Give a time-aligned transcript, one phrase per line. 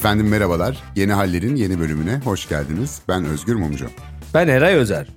[0.00, 0.82] Efendim merhabalar.
[0.96, 3.00] Yeni Haller'in yeni bölümüne hoş geldiniz.
[3.08, 3.90] Ben Özgür Mumcu.
[4.34, 5.08] Ben Eray Özer.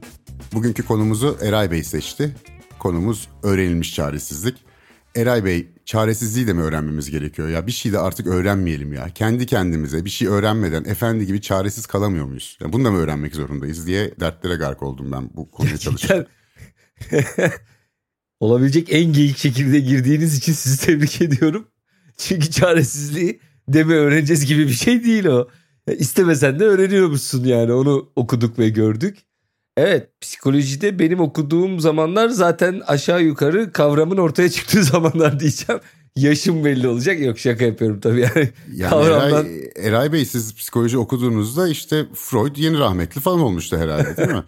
[0.54, 2.36] Bugünkü konumuzu Eray Bey seçti.
[2.80, 4.58] Konumuz öğrenilmiş çaresizlik.
[5.16, 7.50] Eray Bey, çaresizliği de mi öğrenmemiz gerekiyor?
[7.50, 9.10] Ya bir şey de artık öğrenmeyelim ya.
[9.10, 12.58] Kendi kendimize bir şey öğrenmeden efendi gibi çaresiz kalamıyor muyuz?
[12.62, 16.26] Yani bunu da mı öğrenmek zorundayız diye dertlere gark oldum ben bu konuya çalışırken.
[18.40, 21.68] Olabilecek en geyik şekilde girdiğiniz için sizi tebrik ediyorum.
[22.18, 25.48] Çünkü çaresizliği deme öğreneceğiz gibi bir şey değil o.
[25.88, 29.18] İstemesen de öğreniyormuşsun yani onu okuduk ve gördük.
[29.78, 35.82] Evet psikolojide benim okuduğum zamanlar zaten aşağı yukarı kavramın ortaya çıktığı zamanlar diyeceğim.
[36.16, 37.20] Yaşım belli olacak.
[37.20, 38.50] Yok şaka yapıyorum tabii yani.
[38.74, 39.46] yani kavramdan...
[39.46, 44.44] Eray, Eray Bey siz psikoloji okuduğunuzda işte Freud yeni rahmetli falan olmuştu herhalde değil mi?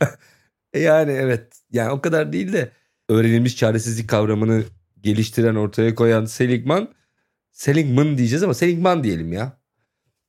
[0.75, 2.69] yani evet yani o kadar değil de
[3.09, 4.63] öğrenilmiş çaresizlik kavramını
[5.02, 6.88] geliştiren ortaya koyan Seligman
[7.55, 9.58] Seligman diyeceğiz ama Seligman diyelim ya.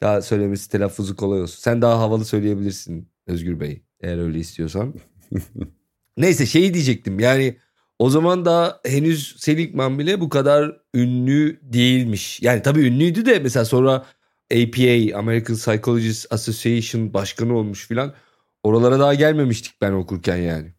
[0.03, 1.61] Daha söylemesi telaffuzu kolay olsun.
[1.61, 4.95] Sen daha havalı söyleyebilirsin Özgür Bey eğer öyle istiyorsan.
[6.17, 7.57] Neyse şeyi diyecektim yani
[7.99, 12.43] o zaman da henüz Seligman bile bu kadar ünlü değilmiş.
[12.43, 14.07] Yani tabii ünlüydü de mesela sonra
[14.53, 18.15] APA American Psychologist Association başkanı olmuş filan.
[18.63, 20.73] Oralara daha gelmemiştik ben okurken yani.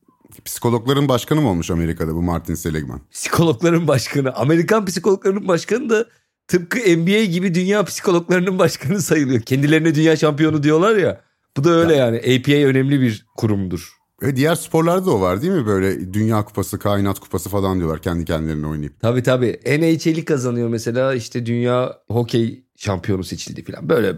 [0.45, 3.01] Psikologların başkanı mı olmuş Amerika'da bu Martin Seligman?
[3.11, 4.33] Psikologların başkanı.
[4.33, 6.05] Amerikan psikologların başkanı da
[6.47, 9.41] tıpkı NBA gibi dünya psikologlarının başkanı sayılıyor.
[9.41, 11.21] Kendilerine dünya şampiyonu diyorlar ya.
[11.57, 12.05] Bu da öyle ya.
[12.05, 12.17] yani.
[12.17, 13.97] APA önemli bir kurumdur.
[14.21, 15.65] Ve diğer sporlarda da o var değil mi?
[15.65, 18.99] Böyle Dünya Kupası, Kainat Kupası falan diyorlar kendi kendilerine oynayıp.
[18.99, 19.59] Tabii tabii.
[19.65, 23.89] NHL'i kazanıyor mesela işte Dünya Hokey şampiyonu seçildi falan.
[23.89, 24.15] Böyle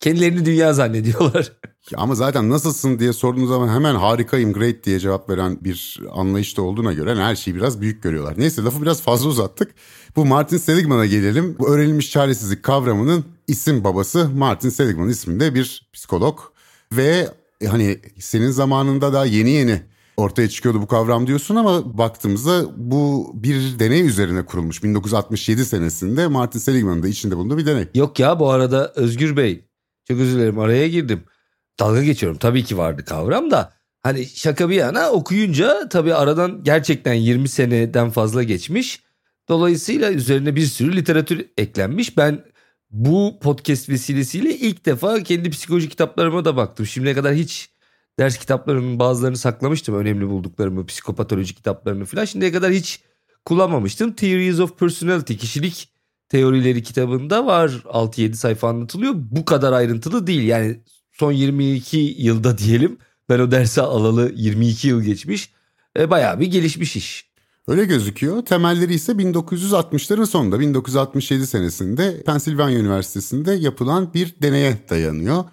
[0.00, 1.52] kendilerini dünya zannediyorlar.
[1.90, 6.62] Ya ama zaten nasılsın diye sorduğunuz zaman hemen harikayım, great diye cevap veren bir anlayışta
[6.62, 8.34] olduğuna göre her şeyi biraz büyük görüyorlar.
[8.38, 9.74] Neyse lafı biraz fazla uzattık.
[10.16, 11.56] Bu Martin Seligman'a gelelim.
[11.58, 16.38] Bu öğrenilmiş çaresizlik kavramının isim babası Martin Seligman isminde bir psikolog.
[16.92, 17.28] Ve
[17.66, 19.82] hani senin zamanında daha yeni yeni
[20.16, 24.84] ortaya çıkıyordu bu kavram diyorsun ama baktığımızda bu bir deney üzerine kurulmuş.
[24.84, 27.88] 1967 senesinde Martin Seligman'ın da içinde bulunduğu bir deney.
[27.94, 29.64] Yok ya bu arada Özgür Bey
[30.08, 31.24] çok özür dilerim araya girdim.
[31.80, 33.72] Dalga geçiyorum tabii ki vardı kavram da.
[34.02, 39.03] Hani şaka bir yana okuyunca tabii aradan gerçekten 20 seneden fazla geçmiş.
[39.48, 42.16] Dolayısıyla üzerine bir sürü literatür eklenmiş.
[42.16, 42.44] Ben
[42.90, 46.86] bu podcast vesilesiyle ilk defa kendi psikoloji kitaplarıma da baktım.
[46.86, 47.70] Şimdiye kadar hiç
[48.18, 49.94] ders kitaplarının bazılarını saklamıştım.
[49.94, 52.24] Önemli bulduklarımı, psikopatoloji kitaplarını falan.
[52.24, 53.00] Şimdiye kadar hiç
[53.44, 54.12] kullanmamıştım.
[54.12, 55.88] Theories of Personality, kişilik
[56.28, 57.68] teorileri kitabında var.
[57.84, 59.12] 6-7 sayfa anlatılıyor.
[59.16, 60.42] Bu kadar ayrıntılı değil.
[60.42, 60.80] Yani
[61.12, 65.50] son 22 yılda diyelim ben o dersi alalı 22 yıl geçmiş.
[65.98, 67.33] E, bayağı bir gelişmiş iş.
[67.68, 68.44] Öyle gözüküyor.
[68.44, 75.44] Temelleri ise 1960'ların sonunda 1967 senesinde Pennsylvania Üniversitesi'nde yapılan bir deneye dayanıyor.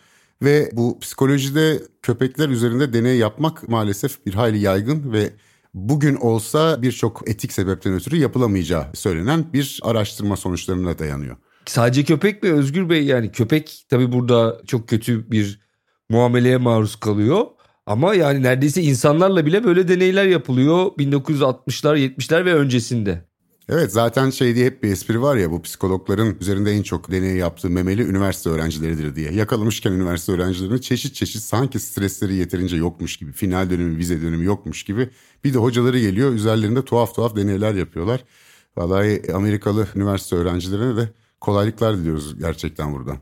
[0.41, 5.33] Ve bu psikolojide köpekler üzerinde deney yapmak maalesef bir hayli yaygın ve
[5.73, 11.35] bugün olsa birçok etik sebepten ötürü yapılamayacağı söylenen bir araştırma sonuçlarına dayanıyor.
[11.65, 15.59] Sadece köpek mi Özgür Bey yani köpek tabii burada çok kötü bir
[16.09, 17.45] muameleye maruz kalıyor.
[17.85, 23.31] Ama yani neredeyse insanlarla bile böyle deneyler yapılıyor 1960'lar 70'ler ve öncesinde.
[23.69, 27.35] Evet zaten şey diye hep bir espri var ya bu psikologların üzerinde en çok deney
[27.35, 29.31] yaptığı memeli üniversite öğrencileridir diye.
[29.31, 34.83] Yakalamışken üniversite öğrencilerini çeşit çeşit sanki stresleri yeterince yokmuş gibi, final dönemi, vize dönemi yokmuş
[34.83, 35.09] gibi.
[35.43, 38.23] Bir de hocaları geliyor üzerlerinde tuhaf tuhaf deneyler yapıyorlar.
[38.77, 41.09] Vallahi Amerikalı üniversite öğrencilerine de
[41.41, 43.17] kolaylıklar diliyoruz gerçekten buradan.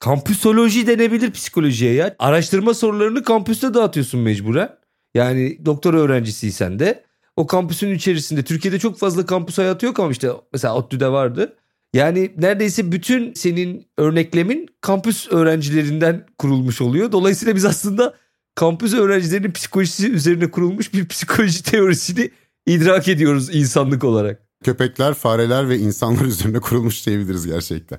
[0.00, 2.16] Kampüsoloji denebilir psikolojiye ya.
[2.18, 4.76] Araştırma sorularını kampüste dağıtıyorsun mecburen.
[5.14, 7.04] Yani doktor öğrencisiysen de
[7.36, 11.56] o kampüsün içerisinde Türkiye'de çok fazla kampüs hayatı yok ama işte mesela ODTÜ'de vardı.
[11.94, 17.12] Yani neredeyse bütün senin örneklemin kampüs öğrencilerinden kurulmuş oluyor.
[17.12, 18.14] Dolayısıyla biz aslında
[18.54, 22.30] kampüs öğrencilerinin psikolojisi üzerine kurulmuş bir psikoloji teorisini
[22.66, 24.42] idrak ediyoruz insanlık olarak.
[24.64, 27.98] Köpekler, fareler ve insanlar üzerine kurulmuş diyebiliriz gerçekten.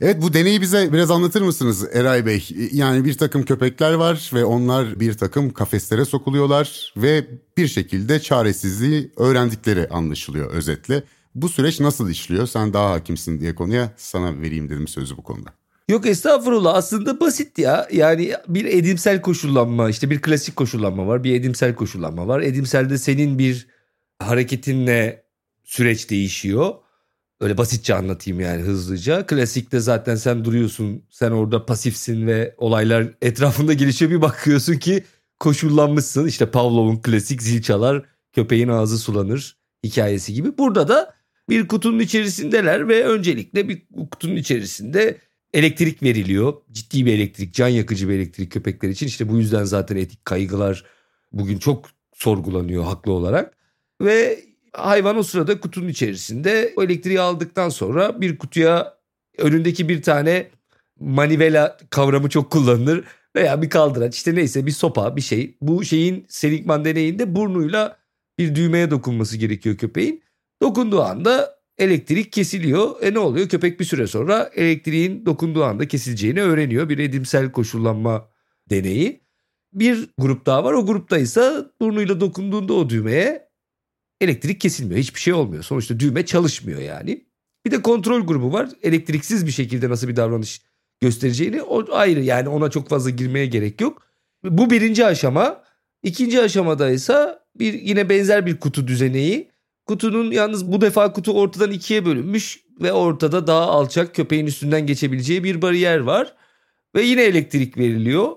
[0.00, 2.48] Evet bu deneyi bize biraz anlatır mısınız Eray Bey?
[2.72, 9.12] Yani bir takım köpekler var ve onlar bir takım kafeslere sokuluyorlar ve bir şekilde çaresizliği
[9.16, 11.02] öğrendikleri anlaşılıyor özetle.
[11.34, 12.46] Bu süreç nasıl işliyor?
[12.46, 15.50] Sen daha hakimsin diye konuya sana vereyim dedim sözü bu konuda.
[15.88, 17.88] Yok estağfurullah aslında basit ya.
[17.92, 22.40] Yani bir edimsel koşullanma işte bir klasik koşullanma var bir edimsel koşullanma var.
[22.40, 23.66] Edimselde senin bir
[24.18, 25.22] hareketinle
[25.64, 26.74] süreç değişiyor.
[27.40, 29.26] Öyle basitçe anlatayım yani hızlıca.
[29.26, 34.10] Klasikte zaten sen duruyorsun, sen orada pasifsin ve olaylar etrafında gelişiyor.
[34.10, 35.04] Bir bakıyorsun ki
[35.40, 36.26] koşullanmışsın.
[36.26, 40.58] İşte Pavlov'un klasik zil çalar, köpeğin ağzı sulanır hikayesi gibi.
[40.58, 41.14] Burada da
[41.48, 45.18] bir kutunun içerisindeler ve öncelikle bir kutunun içerisinde
[45.54, 46.54] elektrik veriliyor.
[46.72, 49.06] Ciddi bir elektrik, can yakıcı bir elektrik köpekler için.
[49.06, 50.84] İşte bu yüzden zaten etik kaygılar
[51.32, 53.56] bugün çok sorgulanıyor haklı olarak.
[54.00, 54.47] Ve
[54.86, 58.94] hayvan o sırada kutunun içerisinde o elektriği aldıktan sonra bir kutuya
[59.38, 60.50] önündeki bir tane
[61.00, 63.04] manivela kavramı çok kullanılır
[63.36, 65.56] veya bir kaldıraç işte neyse bir sopa bir şey.
[65.60, 67.98] Bu şeyin Seligman deneyinde burnuyla
[68.38, 70.22] bir düğmeye dokunması gerekiyor köpeğin.
[70.62, 73.02] Dokunduğu anda elektrik kesiliyor.
[73.02, 73.48] E ne oluyor?
[73.48, 76.88] Köpek bir süre sonra elektriğin dokunduğu anda kesileceğini öğreniyor.
[76.88, 78.28] Bir edimsel koşullanma
[78.70, 79.20] deneyi.
[79.72, 80.72] Bir grup daha var.
[80.72, 83.47] O grupta ise burnuyla dokunduğunda o düğmeye
[84.20, 85.00] elektrik kesilmiyor.
[85.00, 85.62] Hiçbir şey olmuyor.
[85.62, 87.24] Sonuçta düğme çalışmıyor yani.
[87.66, 88.68] Bir de kontrol grubu var.
[88.82, 90.62] Elektriksiz bir şekilde nasıl bir davranış
[91.00, 94.02] göstereceğini o ayrı yani ona çok fazla girmeye gerek yok.
[94.44, 95.64] Bu birinci aşama.
[96.02, 99.50] İkinci aşamada ise bir yine benzer bir kutu düzeneği.
[99.86, 105.44] Kutunun yalnız bu defa kutu ortadan ikiye bölünmüş ve ortada daha alçak köpeğin üstünden geçebileceği
[105.44, 106.34] bir bariyer var.
[106.94, 108.36] Ve yine elektrik veriliyor.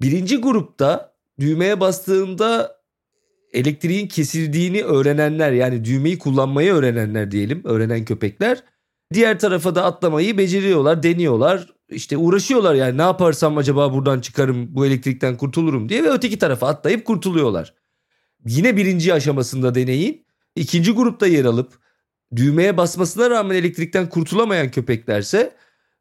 [0.00, 2.81] Birinci grupta düğmeye bastığında
[3.52, 8.62] elektriğin kesildiğini öğrenenler yani düğmeyi kullanmayı öğrenenler diyelim öğrenen köpekler.
[9.14, 11.72] Diğer tarafa da atlamayı beceriyorlar deniyorlar.
[11.88, 16.68] İşte uğraşıyorlar yani ne yaparsam acaba buradan çıkarım bu elektrikten kurtulurum diye ve öteki tarafa
[16.68, 17.74] atlayıp kurtuluyorlar.
[18.46, 20.26] Yine birinci aşamasında deneyin.
[20.56, 21.72] İkinci grupta yer alıp
[22.36, 25.52] düğmeye basmasına rağmen elektrikten kurtulamayan köpeklerse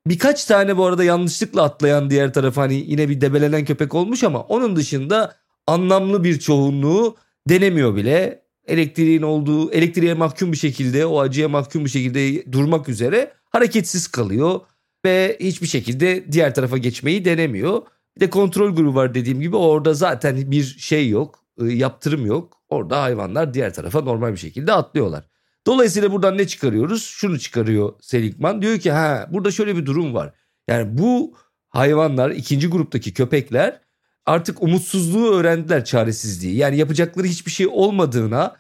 [0.08, 4.42] birkaç tane bu arada yanlışlıkla atlayan diğer tarafa hani yine bir debelenen köpek olmuş ama
[4.42, 5.36] onun dışında
[5.68, 7.16] anlamlı bir çoğunluğu
[7.50, 8.42] denemiyor bile.
[8.68, 14.60] Elektriğin olduğu, elektriğe mahkum bir şekilde, o acıya mahkum bir şekilde durmak üzere hareketsiz kalıyor
[15.06, 17.82] ve hiçbir şekilde diğer tarafa geçmeyi denemiyor.
[18.16, 22.62] Bir de kontrol grubu var dediğim gibi orada zaten bir şey yok, ıı, yaptırım yok.
[22.70, 25.24] Orada hayvanlar diğer tarafa normal bir şekilde atlıyorlar.
[25.68, 27.04] Dolayısıyla buradan ne çıkarıyoruz?
[27.04, 28.62] Şunu çıkarıyor Seligman.
[28.62, 30.34] Diyor ki ha burada şöyle bir durum var.
[30.68, 31.38] Yani bu
[31.70, 33.82] hayvanlar ikinci gruptaki köpekler
[34.26, 36.56] artık umutsuzluğu öğrendiler çaresizliği.
[36.56, 38.56] Yani yapacakları hiçbir şey olmadığına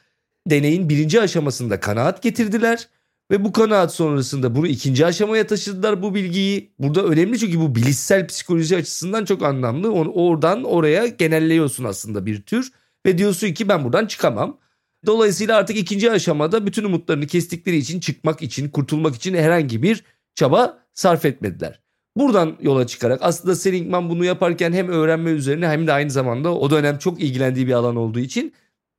[0.49, 2.87] deneyin birinci aşamasında kanaat getirdiler.
[3.31, 6.73] Ve bu kanaat sonrasında bunu ikinci aşamaya taşıdılar bu bilgiyi.
[6.79, 9.91] Burada önemli çünkü bu bilişsel psikoloji açısından çok anlamlı.
[9.91, 12.71] Oradan oraya genelliyorsun aslında bir tür.
[13.05, 14.57] Ve diyorsun ki ben buradan çıkamam.
[15.05, 20.03] Dolayısıyla artık ikinci aşamada bütün umutlarını kestikleri için çıkmak için, kurtulmak için herhangi bir
[20.35, 21.80] çaba sarf etmediler.
[22.15, 26.69] Buradan yola çıkarak aslında Seligman bunu yaparken hem öğrenme üzerine hem de aynı zamanda o
[26.69, 28.53] dönem çok ilgilendiği bir alan olduğu için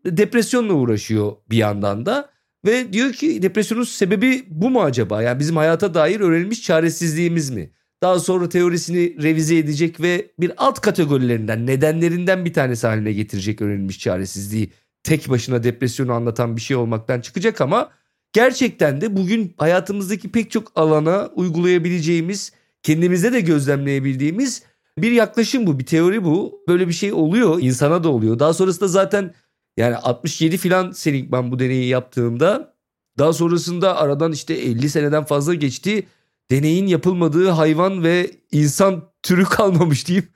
[0.06, 2.32] depresyonla uğraşıyor bir yandan da.
[2.66, 5.22] Ve diyor ki depresyonun sebebi bu mu acaba?
[5.22, 7.70] Yani bizim hayata dair öğrenilmiş çaresizliğimiz mi?
[8.02, 13.98] Daha sonra teorisini revize edecek ve bir alt kategorilerinden, nedenlerinden bir tanesi haline getirecek öğrenilmiş
[13.98, 14.70] çaresizliği.
[15.02, 17.90] Tek başına depresyonu anlatan bir şey olmaktan çıkacak ama
[18.32, 22.52] gerçekten de bugün hayatımızdaki pek çok alana uygulayabileceğimiz
[22.82, 24.62] kendimizde de gözlemleyebildiğimiz
[24.98, 26.62] bir yaklaşım bu, bir teori bu.
[26.68, 28.38] Böyle bir şey oluyor, insana da oluyor.
[28.38, 29.34] Daha sonrasında zaten
[29.76, 32.74] yani 67 filan Seligman bu deneyi yaptığında
[33.18, 36.06] daha sonrasında aradan işte 50 seneden fazla geçti.
[36.50, 40.28] Deneyin yapılmadığı hayvan ve insan türü kalmamış deyip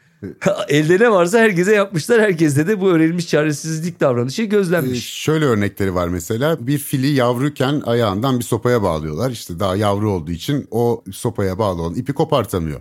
[0.69, 2.21] elde ne varsa herkese yapmışlar.
[2.21, 4.99] Herkeste de bu öğrenilmiş çaresizlik davranışı gözlenmiş.
[4.99, 9.31] Ee, şöyle örnekleri var mesela bir fili yavruyken ayağından bir sopaya bağlıyorlar.
[9.31, 12.81] İşte daha yavru olduğu için o sopaya bağlı olan ipi kopartamıyor.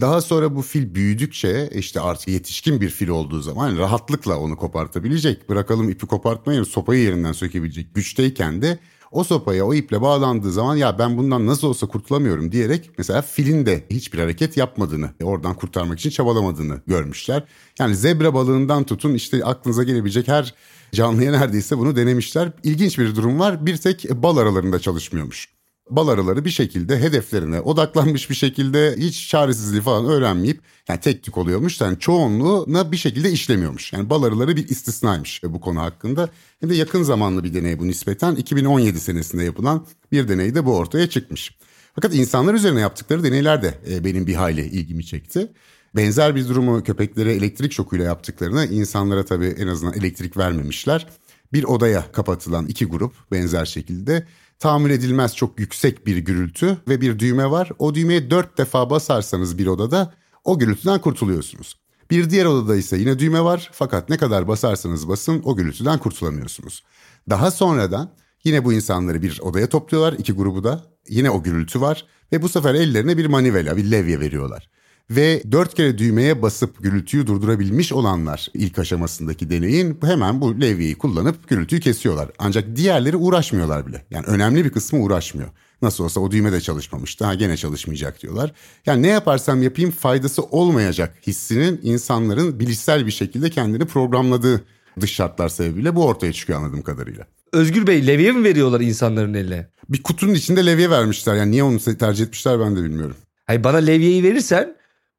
[0.00, 5.48] Daha sonra bu fil büyüdükçe işte artık yetişkin bir fil olduğu zaman rahatlıkla onu kopartabilecek.
[5.48, 8.78] Bırakalım ipi kopartmayı sopayı yerinden sökebilecek güçteyken de
[9.10, 13.66] o sopaya o iple bağlandığı zaman ya ben bundan nasıl olsa kurtulamıyorum diyerek mesela filin
[13.66, 17.44] de hiçbir hareket yapmadığını, oradan kurtarmak için çabalamadığını görmüşler.
[17.78, 20.54] Yani zebra balığından tutun işte aklınıza gelebilecek her
[20.92, 22.52] canlıya neredeyse bunu denemişler.
[22.62, 23.66] İlginç bir durum var.
[23.66, 25.55] Bir tek bal aralarında çalışmıyormuş
[25.90, 31.38] bal arıları bir şekilde hedeflerine odaklanmış bir şekilde hiç çaresizliği falan öğrenmeyip yani tek tük
[31.38, 31.80] oluyormuş.
[31.80, 33.92] Yani çoğunluğuna bir şekilde işlemiyormuş.
[33.92, 36.28] Yani bal arıları bir istisnaymış bu konu hakkında.
[36.60, 41.10] Hem de yakın zamanlı bir deney bu nispeten 2017 senesinde yapılan bir deneyde bu ortaya
[41.10, 41.56] çıkmış.
[41.94, 45.52] Fakat insanlar üzerine yaptıkları deneyler de e, benim bir hayli ilgimi çekti.
[45.96, 51.06] Benzer bir durumu köpeklere elektrik şokuyla yaptıklarına insanlara tabii en azından elektrik vermemişler.
[51.52, 54.26] Bir odaya kapatılan iki grup benzer şekilde
[54.58, 57.70] tahammül edilmez çok yüksek bir gürültü ve bir düğme var.
[57.78, 61.76] O düğmeye dört defa basarsanız bir odada o gürültüden kurtuluyorsunuz.
[62.10, 66.84] Bir diğer odada ise yine düğme var fakat ne kadar basarsanız basın o gürültüden kurtulamıyorsunuz.
[67.30, 68.10] Daha sonradan
[68.44, 70.84] yine bu insanları bir odaya topluyorlar iki grubu da.
[71.08, 74.70] Yine o gürültü var ve bu sefer ellerine bir manivela, bir levye veriyorlar.
[75.10, 81.48] Ve dört kere düğmeye basıp gürültüyü durdurabilmiş olanlar ilk aşamasındaki deneyin hemen bu levyeyi kullanıp
[81.48, 82.28] gürültüyü kesiyorlar.
[82.38, 84.06] Ancak diğerleri uğraşmıyorlar bile.
[84.10, 85.48] Yani önemli bir kısmı uğraşmıyor.
[85.82, 87.24] Nasıl olsa o düğme de çalışmamıştı.
[87.24, 88.52] Ha gene çalışmayacak diyorlar.
[88.86, 94.64] Yani ne yaparsam yapayım faydası olmayacak hissinin insanların bilişsel bir şekilde kendini programladığı
[95.00, 97.26] dış şartlar sebebiyle bu ortaya çıkıyor anladığım kadarıyla.
[97.52, 99.68] Özgür Bey levye mi veriyorlar insanların eline?
[99.88, 101.34] Bir kutunun içinde levye vermişler.
[101.34, 103.16] Yani niye onu tercih etmişler ben de bilmiyorum.
[103.46, 104.75] Hayır bana levyeyi verirsen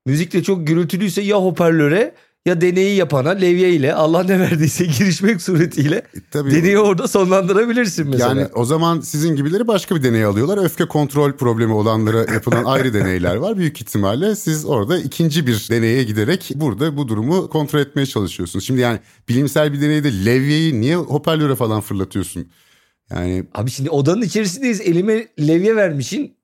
[0.08, 2.14] müzikle çok gürültülüyse ya hoparlöre
[2.46, 6.52] ya deneyi yapana levye ile Allah ne verdiyse girişmek suretiyle e, Tabii.
[6.52, 8.30] deneyi orada sonlandırabilirsin mesela.
[8.30, 10.66] Yani o zaman sizin gibileri başka bir deney alıyorlar.
[10.66, 13.58] Öfke kontrol problemi olanlara yapılan ayrı deneyler var.
[13.58, 18.66] Büyük ihtimalle siz orada ikinci bir deneye giderek burada bu durumu kontrol etmeye çalışıyorsunuz.
[18.66, 19.00] Şimdi yani
[19.30, 22.48] bilimsel bir deneyde levyeyi niye hoparlöre falan fırlatıyorsun?
[23.12, 24.82] Yani Abi şimdi odanın içerisindeyiz.
[24.82, 26.37] Elime levye vermişin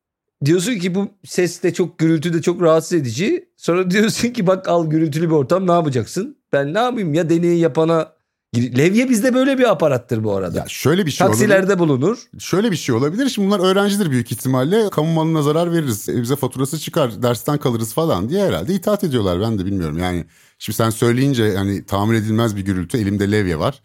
[0.45, 3.49] diyorsun ki bu ses de çok gürültü de çok rahatsız edici.
[3.57, 6.37] Sonra diyorsun ki bak al gürültülü bir ortam ne yapacaksın?
[6.53, 8.13] Ben ne yapayım ya deneyi yapana
[8.57, 10.59] Levye bizde böyle bir aparattır bu arada.
[10.59, 11.79] Ya şöyle bir şey Taksilerde olabilir.
[11.79, 12.17] bulunur.
[12.39, 13.29] Şöyle bir şey olabilir.
[13.29, 14.89] Şimdi bunlar öğrencidir büyük ihtimalle.
[14.89, 16.09] Kamu malına zarar veririz.
[16.09, 17.23] E, bize faturası çıkar.
[17.23, 19.41] Dersten kalırız falan diye herhalde itaat ediyorlar.
[19.41, 19.97] Ben de bilmiyorum.
[19.97, 20.25] Yani
[20.59, 22.97] şimdi sen söyleyince yani tamir edilmez bir gürültü.
[22.97, 23.81] Elimde levye var.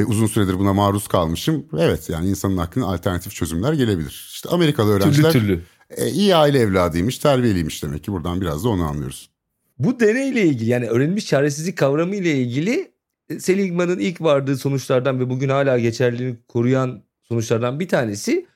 [0.00, 1.66] Ve uzun süredir buna maruz kalmışım.
[1.78, 4.28] Evet yani insanın aklına alternatif çözümler gelebilir.
[4.32, 5.32] İşte Amerikalı öğrenciler...
[5.32, 5.62] Türlü türlü
[5.96, 8.12] e, iyi aile evladıymış, terbiyeliymiş demek ki.
[8.12, 9.30] Buradan biraz da onu anlıyoruz.
[9.78, 12.92] Bu deneyle ilgili yani öğrenilmiş çaresizlik kavramı ile ilgili
[13.28, 18.46] e, Seligman'ın ilk vardığı sonuçlardan ve bugün hala geçerliliğini koruyan sonuçlardan bir tanesi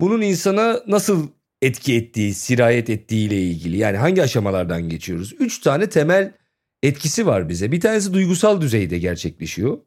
[0.00, 1.28] bunun insana nasıl
[1.62, 3.76] etki ettiği, sirayet ettiği ile ilgili.
[3.76, 5.34] Yani hangi aşamalardan geçiyoruz?
[5.38, 6.32] Üç tane temel
[6.82, 7.72] etkisi var bize.
[7.72, 9.78] Bir tanesi duygusal düzeyde gerçekleşiyor.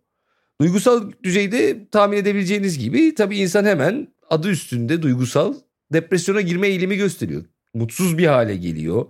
[0.62, 5.54] Duygusal düzeyde tahmin edebileceğiniz gibi tabii insan hemen adı üstünde duygusal
[5.94, 7.44] depresyona girme eğilimi gösteriyor.
[7.74, 9.06] Mutsuz bir hale geliyor.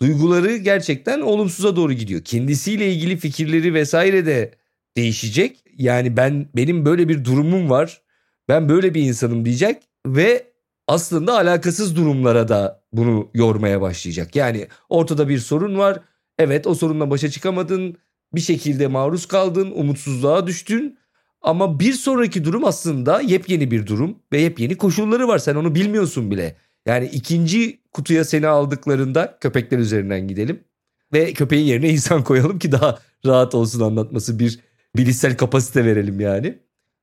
[0.00, 2.20] Duyguları gerçekten olumsuza doğru gidiyor.
[2.24, 4.54] Kendisiyle ilgili fikirleri vesaire de
[4.96, 5.64] değişecek.
[5.76, 8.02] Yani ben benim böyle bir durumum var.
[8.48, 10.46] Ben böyle bir insanım diyecek ve
[10.88, 14.36] aslında alakasız durumlara da bunu yormaya başlayacak.
[14.36, 16.00] Yani ortada bir sorun var.
[16.38, 17.96] Evet o sorunla başa çıkamadın.
[18.34, 20.98] Bir şekilde maruz kaldın, umutsuzluğa düştün
[21.42, 25.38] ama bir sonraki durum aslında yepyeni bir durum ve yepyeni koşulları var.
[25.38, 26.56] Sen onu bilmiyorsun bile.
[26.86, 30.64] Yani ikinci kutuya seni aldıklarında köpekler üzerinden gidelim.
[31.12, 34.60] Ve köpeğin yerine insan koyalım ki daha rahat olsun anlatması bir
[34.96, 36.58] bilişsel kapasite verelim yani.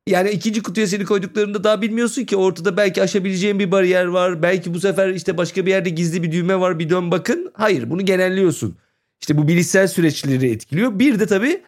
[0.08, 4.42] Yani ikinci kutuya seni koyduklarında daha bilmiyorsun ki ortada belki aşabileceğin bir bariyer var.
[4.42, 7.52] Belki bu sefer işte başka bir yerde gizli bir düğme var bir dön bakın.
[7.54, 8.78] Hayır bunu genelliyorsun.
[9.22, 11.00] İşte bu bilişsel süreçleri etkiliyor.
[11.00, 11.62] Bir de tabii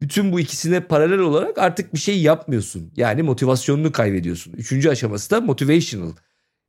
[0.00, 2.92] bütün bu ikisine paralel olarak artık bir şey yapmıyorsun.
[2.96, 4.52] Yani motivasyonunu kaybediyorsun.
[4.52, 6.12] Üçüncü aşaması da motivational.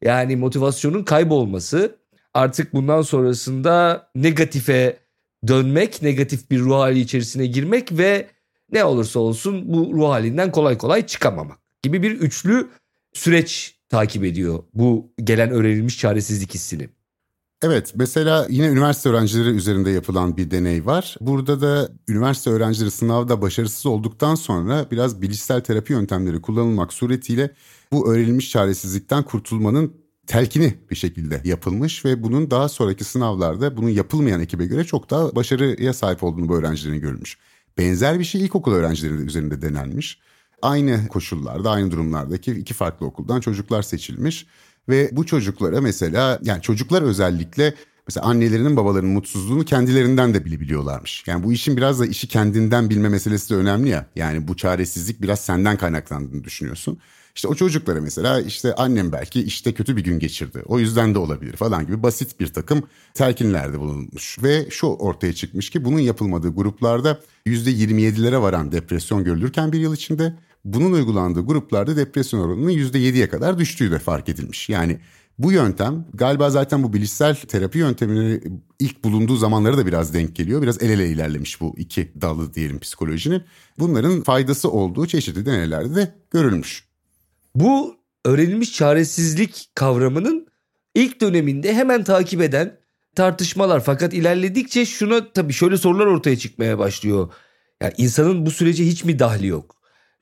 [0.01, 1.95] Yani motivasyonun kaybolması
[2.33, 4.99] artık bundan sonrasında negatife
[5.47, 8.27] dönmek, negatif bir ruh hali içerisine girmek ve
[8.71, 12.69] ne olursa olsun bu ruh halinden kolay kolay çıkamamak gibi bir üçlü
[13.13, 16.89] süreç takip ediyor bu gelen öğrenilmiş çaresizlik hissini.
[17.61, 21.15] Evet mesela yine üniversite öğrencileri üzerinde yapılan bir deney var.
[21.21, 27.53] Burada da üniversite öğrencileri sınavda başarısız olduktan sonra biraz bilişsel terapi yöntemleri kullanılmak suretiyle
[27.91, 29.93] bu öğrenilmiş çaresizlikten kurtulmanın
[30.27, 35.35] telkini bir şekilde yapılmış ve bunun daha sonraki sınavlarda bunun yapılmayan ekibe göre çok daha
[35.35, 37.37] başarıya sahip olduğunu bu öğrencilerin görülmüş.
[37.77, 40.19] Benzer bir şey ilkokul öğrencileri üzerinde denenmiş.
[40.61, 44.45] Aynı koşullarda, aynı durumlardaki iki farklı okuldan çocuklar seçilmiş
[44.89, 47.73] ve bu çocuklara mesela yani çocuklar özellikle
[48.07, 51.23] mesela annelerinin babalarının mutsuzluğunu kendilerinden de bilebiliyorlarmış.
[51.27, 54.05] Yani bu işin biraz da işi kendinden bilme meselesi de önemli ya.
[54.15, 56.99] Yani bu çaresizlik biraz senden kaynaklandığını düşünüyorsun.
[57.35, 60.63] İşte o çocuklara mesela işte annem belki işte kötü bir gün geçirdi.
[60.65, 64.37] O yüzden de olabilir falan gibi basit bir takım telkinlerde bulunmuş.
[64.43, 70.33] Ve şu ortaya çıkmış ki bunun yapılmadığı gruplarda %27'lere varan depresyon görülürken bir yıl içinde
[70.73, 74.69] bunun uygulandığı gruplarda depresyon oranının %7'ye kadar düştüğü de fark edilmiş.
[74.69, 74.99] Yani
[75.39, 78.41] bu yöntem galiba zaten bu bilişsel terapi yöntemini
[78.79, 80.61] ilk bulunduğu zamanlara da biraz denk geliyor.
[80.61, 83.43] Biraz el ele ilerlemiş bu iki dalı diyelim psikolojinin.
[83.79, 86.83] Bunların faydası olduğu çeşitli deneylerde de görülmüş.
[87.55, 87.95] Bu
[88.25, 90.47] öğrenilmiş çaresizlik kavramının
[90.95, 92.77] ilk döneminde hemen takip eden
[93.15, 97.31] tartışmalar fakat ilerledikçe şuna tabii şöyle sorular ortaya çıkmaya başlıyor.
[97.81, 99.76] Yani insanın bu sürece hiç mi dahli yok?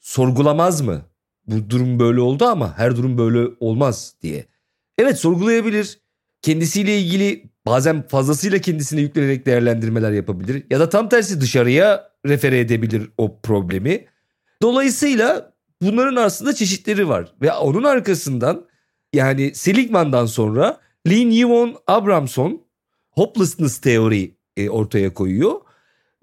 [0.06, 1.02] Sorgulamaz mı?
[1.48, 4.46] Bu durum böyle oldu ama her durum böyle olmaz diye.
[4.98, 6.00] Evet sorgulayabilir.
[6.42, 10.64] Kendisiyle ilgili bazen fazlasıyla kendisine yüklenerek değerlendirmeler yapabilir.
[10.70, 14.06] Ya da tam tersi dışarıya refere edebilir o problemi.
[14.62, 17.34] Dolayısıyla bunların aslında çeşitleri var.
[17.42, 18.66] Ve onun arkasından
[19.14, 22.62] yani Seligman'dan sonra Lynn Yvonne Abramson
[23.12, 25.65] hopelessness teori e, ortaya koyuyor.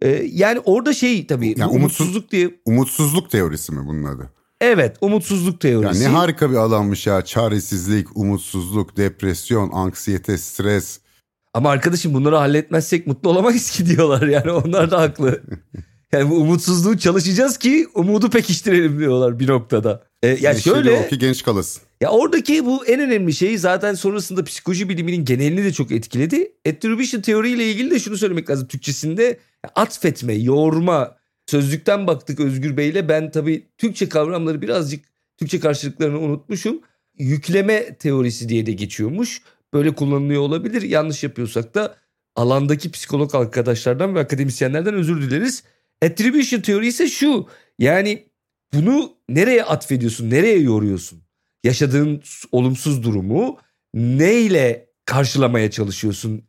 [0.02, 2.50] Ee, yani orada şey tabii yani umutsuzluk diye.
[2.64, 4.30] Umutsuzluk teorisi mi bunun adı?
[4.60, 6.02] Evet umutsuzluk teorisi.
[6.02, 7.24] Ya ne harika bir alanmış ya.
[7.24, 11.00] Çaresizlik, umutsuzluk, depresyon, anksiyete, stres.
[11.54, 15.42] Ama arkadaşım bunları halletmezsek mutlu olamayız ki diyorlar yani onlar da haklı.
[16.12, 20.04] Yani bu umutsuzluğu çalışacağız ki umudu pekiştirelim diyorlar bir noktada.
[20.22, 21.82] Ee, ya Neşeli şöyle ki genç kalasın.
[22.00, 26.52] ya oradaki bu en önemli şey zaten sonrasında psikoloji biliminin genelini de çok etkiledi.
[26.68, 29.38] Attribution teoriyle ilgili de şunu söylemek lazım Türkçesinde
[29.74, 31.16] atfetme, yoğurma
[31.46, 33.08] sözlükten baktık Özgür Bey'le.
[33.08, 35.04] Ben tabii Türkçe kavramları birazcık
[35.38, 36.80] Türkçe karşılıklarını unutmuşum.
[37.18, 39.42] Yükleme teorisi diye de geçiyormuş.
[39.74, 40.82] Böyle kullanılıyor olabilir.
[40.82, 41.96] Yanlış yapıyorsak da
[42.36, 45.62] alandaki psikolog arkadaşlardan ve akademisyenlerden özür dileriz.
[46.02, 47.48] Attribution teori ise şu.
[47.78, 48.28] Yani
[48.74, 51.22] bunu nereye atfediyorsun, nereye yoruyorsun?
[51.64, 53.58] Yaşadığın olumsuz durumu
[53.94, 56.42] neyle karşılamaya çalışıyorsun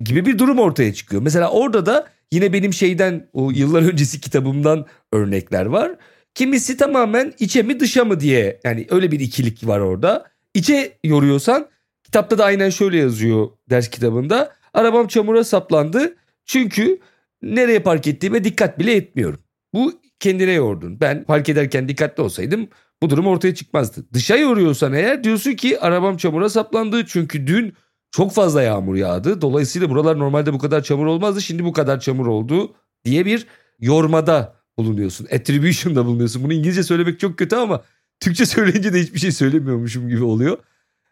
[0.00, 1.22] gibi bir durum ortaya çıkıyor.
[1.22, 5.96] Mesela orada da yine benim şeyden o yıllar öncesi kitabımdan örnekler var.
[6.34, 10.30] Kimisi tamamen içe mi dışa mı diye yani öyle bir ikilik var orada.
[10.54, 11.68] İçe yoruyorsan
[12.04, 14.56] kitapta da aynen şöyle yazıyor ders kitabında.
[14.74, 16.98] Arabam çamura saplandı çünkü
[17.42, 19.40] nereye park ettiğime dikkat bile etmiyorum.
[19.74, 21.00] Bu kendine yordun.
[21.00, 22.68] Ben park ederken dikkatli olsaydım
[23.02, 24.06] bu durum ortaya çıkmazdı.
[24.12, 27.74] Dışa yoruyorsan eğer diyorsun ki arabam çamura saplandı çünkü dün
[28.10, 29.40] çok fazla yağmur yağdı.
[29.40, 31.42] Dolayısıyla buralar normalde bu kadar çamur olmazdı.
[31.42, 32.74] Şimdi bu kadar çamur oldu
[33.04, 33.46] diye bir
[33.80, 35.24] yormada bulunuyorsun.
[35.32, 36.44] Attribution'da bulunuyorsun.
[36.44, 37.82] Bunu İngilizce söylemek çok kötü ama
[38.20, 40.58] Türkçe söyleyince de hiçbir şey söylemiyormuşum gibi oluyor.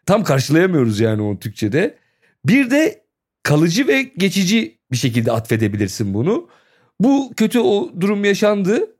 [0.05, 1.97] Tam karşılayamıyoruz yani o Türkçe'de.
[2.45, 3.05] Bir de
[3.43, 6.47] kalıcı ve geçici bir şekilde atfedebilirsin bunu.
[6.99, 8.95] Bu kötü o durum yaşandı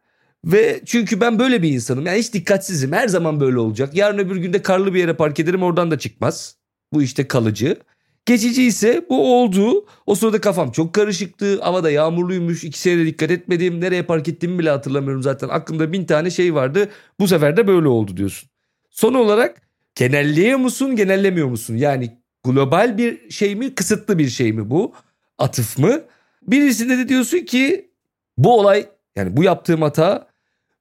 [0.46, 2.06] ve çünkü ben böyle bir insanım.
[2.06, 2.92] Yani hiç dikkatsizim.
[2.92, 3.96] Her zaman böyle olacak.
[3.96, 6.56] Yarın öbür günde karlı bir yere park ederim oradan da çıkmaz.
[6.94, 7.78] Bu işte kalıcı.
[8.26, 9.86] Geçici ise bu oldu.
[10.06, 11.62] O sırada kafam çok karışıktı.
[11.62, 12.64] Havada yağmurluymuş.
[12.64, 13.82] İkisine de dikkat etmedim.
[13.82, 15.50] Nereye park ettiğimi bile hatırlamıyorum zaten.
[15.50, 16.90] Aklımda bin tane şey vardı.
[17.20, 18.50] Bu sefer de böyle oldu diyorsun.
[18.92, 19.62] Son olarak
[19.96, 21.76] genelliyor musun genellemiyor musun?
[21.76, 24.94] Yani global bir şey mi kısıtlı bir şey mi bu?
[25.38, 26.02] Atıf mı?
[26.42, 27.90] Birisinde de diyorsun ki
[28.38, 30.28] bu olay yani bu yaptığım hata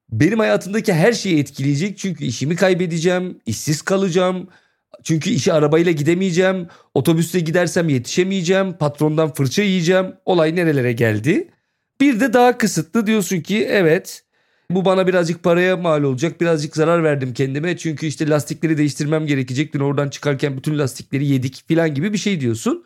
[0.09, 1.97] benim hayatımdaki her şeyi etkileyecek.
[1.97, 4.47] Çünkü işimi kaybedeceğim, işsiz kalacağım.
[5.03, 6.67] Çünkü işe arabayla gidemeyeceğim.
[6.93, 8.73] Otobüsle gidersem yetişemeyeceğim.
[8.73, 10.05] Patrondan fırça yiyeceğim.
[10.25, 11.49] Olay nerelere geldi?
[12.01, 14.23] Bir de daha kısıtlı diyorsun ki evet
[14.71, 16.41] bu bana birazcık paraya mal olacak.
[16.41, 17.77] Birazcık zarar verdim kendime.
[17.77, 19.73] Çünkü işte lastikleri değiştirmem gerekecek.
[19.73, 22.85] Dün oradan çıkarken bütün lastikleri yedik falan gibi bir şey diyorsun.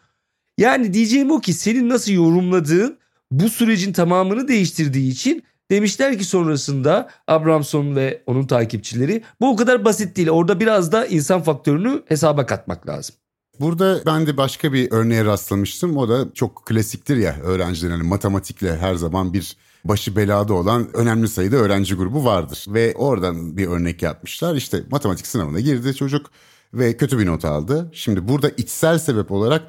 [0.60, 2.98] Yani diyeceğim o ki senin nasıl yorumladığın
[3.32, 9.86] bu sürecin tamamını değiştirdiği için demişler ki sonrasında Abramson ve onun takipçileri bu o kadar
[9.86, 10.30] basit değil.
[10.30, 13.16] Orada biraz da insan faktörünü hesaba katmak lazım.
[13.60, 15.98] Burada ben de başka bir örneğe rastlamıştım.
[15.98, 21.28] O da çok klasiktir ya öğrencilerin hani matematikle her zaman bir başı belada olan önemli
[21.28, 22.66] sayıda öğrenci grubu vardır.
[22.68, 24.56] Ve oradan bir örnek yapmışlar.
[24.56, 26.32] İşte matematik sınavına girdi çocuk
[26.74, 27.92] ve kötü bir not aldı.
[27.94, 29.64] Şimdi burada içsel sebep olarak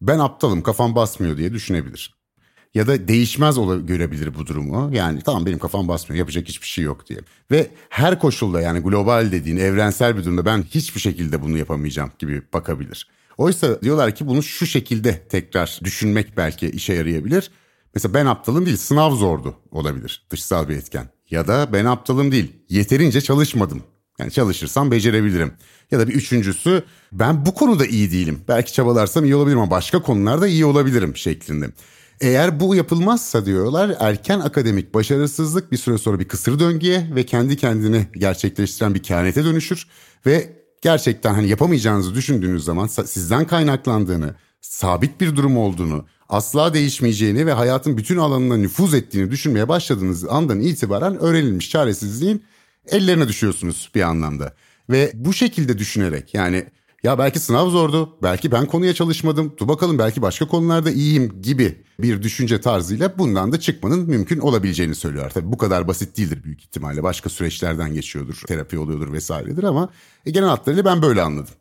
[0.00, 2.20] ben aptalım kafam basmıyor diye düşünebilir.
[2.74, 4.90] Ya da değişmez ola, görebilir bu durumu.
[4.94, 7.18] Yani tamam benim kafam basmıyor yapacak hiçbir şey yok diye.
[7.50, 12.42] Ve her koşulda yani global dediğin evrensel bir durumda ben hiçbir şekilde bunu yapamayacağım gibi
[12.52, 13.08] bakabilir.
[13.38, 17.50] Oysa diyorlar ki bunu şu şekilde tekrar düşünmek belki işe yarayabilir.
[17.94, 21.08] Mesela ben aptalım değil sınav zordu olabilir dışsal bir etken.
[21.30, 23.82] Ya da ben aptalım değil yeterince çalışmadım.
[24.20, 25.52] Yani çalışırsam becerebilirim.
[25.90, 28.40] Ya da bir üçüncüsü ben bu konuda iyi değilim.
[28.48, 31.70] Belki çabalarsam iyi olabilirim ama başka konularda iyi olabilirim şeklinde.
[32.20, 37.56] Eğer bu yapılmazsa diyorlar erken akademik başarısızlık bir süre sonra bir kısır döngüye ve kendi
[37.56, 39.86] kendini gerçekleştiren bir kehanete dönüşür.
[40.26, 40.52] Ve
[40.82, 47.96] gerçekten hani yapamayacağınızı düşündüğünüz zaman sizden kaynaklandığını, sabit bir durum olduğunu, asla değişmeyeceğini ve hayatın
[47.96, 52.42] bütün alanına nüfuz ettiğini düşünmeye başladığınız andan itibaren öğrenilmiş çaresizliğin
[52.86, 54.54] ellerine düşüyorsunuz bir anlamda.
[54.90, 56.66] Ve bu şekilde düşünerek yani
[57.02, 61.84] ya belki sınav zordu, belki ben konuya çalışmadım, dur bakalım belki başka konularda iyiyim gibi
[62.00, 65.30] bir düşünce tarzıyla bundan da çıkmanın mümkün olabileceğini söylüyorlar.
[65.30, 67.02] Tabii bu kadar basit değildir büyük ihtimalle.
[67.02, 69.88] Başka süreçlerden geçiyordur, terapi oluyordur vesairedir ama
[70.26, 71.54] e, genel hatlarıyla ben böyle anladım.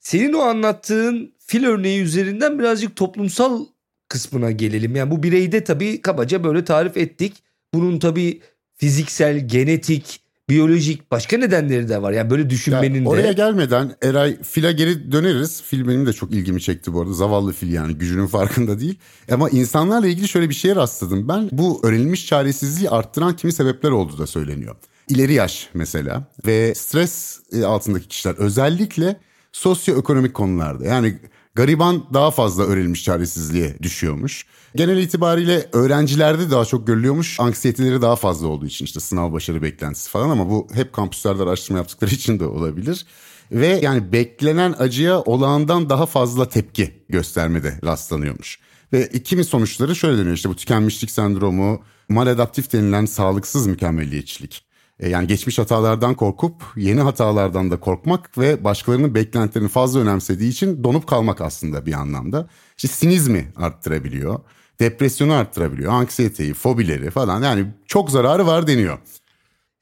[0.00, 3.66] Senin o anlattığın fil örneği üzerinden birazcık toplumsal
[4.08, 4.96] kısmına gelelim.
[4.96, 7.42] Yani bu bireyde tabii kabaca böyle tarif ettik.
[7.74, 8.40] Bunun tabii
[8.74, 12.12] fiziksel, genetik, biyolojik başka nedenleri de var.
[12.12, 15.62] Yani böyle düşünmenin ya, oraya gelmeden Eray file geri döneriz.
[15.62, 17.12] Fil benim de çok ilgimi çekti bu arada.
[17.12, 18.98] Zavallı fil yani gücünün farkında değil.
[19.30, 21.28] Ama insanlarla ilgili şöyle bir şeye rastladım.
[21.28, 24.76] Ben bu öğrenilmiş çaresizliği arttıran kimi sebepler olduğu da söyleniyor.
[25.08, 29.20] İleri yaş mesela ve stres e, altındaki kişiler özellikle
[29.52, 31.18] sosyoekonomik konularda yani
[31.56, 34.46] Gariban daha fazla öğrenilmiş çaresizliğe düşüyormuş.
[34.74, 37.40] Genel itibariyle öğrencilerde daha çok görülüyormuş.
[37.40, 41.78] Anksiyeteleri daha fazla olduğu için işte sınav başarı beklentisi falan ama bu hep kampüslerde araştırma
[41.78, 43.06] yaptıkları için de olabilir.
[43.52, 48.58] Ve yani beklenen acıya olağandan daha fazla tepki göstermede rastlanıyormuş.
[48.92, 54.65] Ve kimi sonuçları şöyle deniyor işte bu tükenmişlik sendromu, maladaptif denilen sağlıksız mükemmelliyetçilik.
[55.00, 60.84] E, yani geçmiş hatalardan korkup yeni hatalardan da korkmak ve başkalarının beklentilerini fazla önemsediği için
[60.84, 62.48] donup kalmak aslında bir anlamda.
[62.76, 64.40] İşte sinizmi arttırabiliyor,
[64.80, 68.98] depresyonu arttırabiliyor, anksiyeteyi, fobileri falan yani çok zararı var deniyor.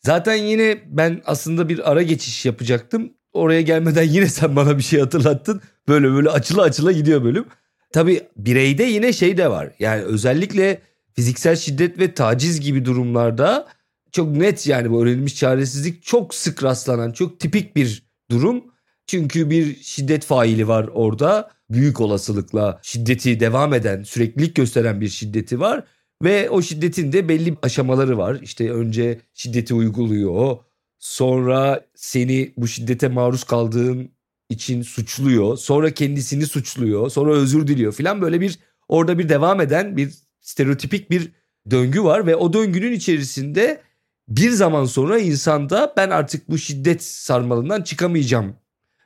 [0.02, 3.12] Zaten yine ben aslında bir ara geçiş yapacaktım.
[3.32, 5.60] Oraya gelmeden yine sen bana bir şey hatırlattın.
[5.88, 7.44] Böyle böyle açıla açıla gidiyor bölüm.
[7.92, 9.70] Tabii bireyde yine şey de var.
[9.78, 10.80] Yani özellikle
[11.12, 13.68] fiziksel şiddet ve taciz gibi durumlarda
[14.14, 18.64] çok net yani bu öğrenilmiş çaresizlik çok sık rastlanan çok tipik bir durum.
[19.06, 21.50] Çünkü bir şiddet faili var orada.
[21.70, 25.84] Büyük olasılıkla şiddeti devam eden, süreklilik gösteren bir şiddeti var.
[26.22, 28.38] Ve o şiddetin de belli aşamaları var.
[28.42, 30.56] İşte önce şiddeti uyguluyor.
[30.98, 34.10] Sonra seni bu şiddete maruz kaldığın
[34.48, 35.56] için suçluyor.
[35.56, 37.10] Sonra kendisini suçluyor.
[37.10, 41.32] Sonra özür diliyor filan böyle bir orada bir devam eden bir stereotipik bir
[41.70, 43.80] döngü var ve o döngünün içerisinde
[44.28, 48.56] bir zaman sonra insanda ben artık bu şiddet sarmalından çıkamayacağım.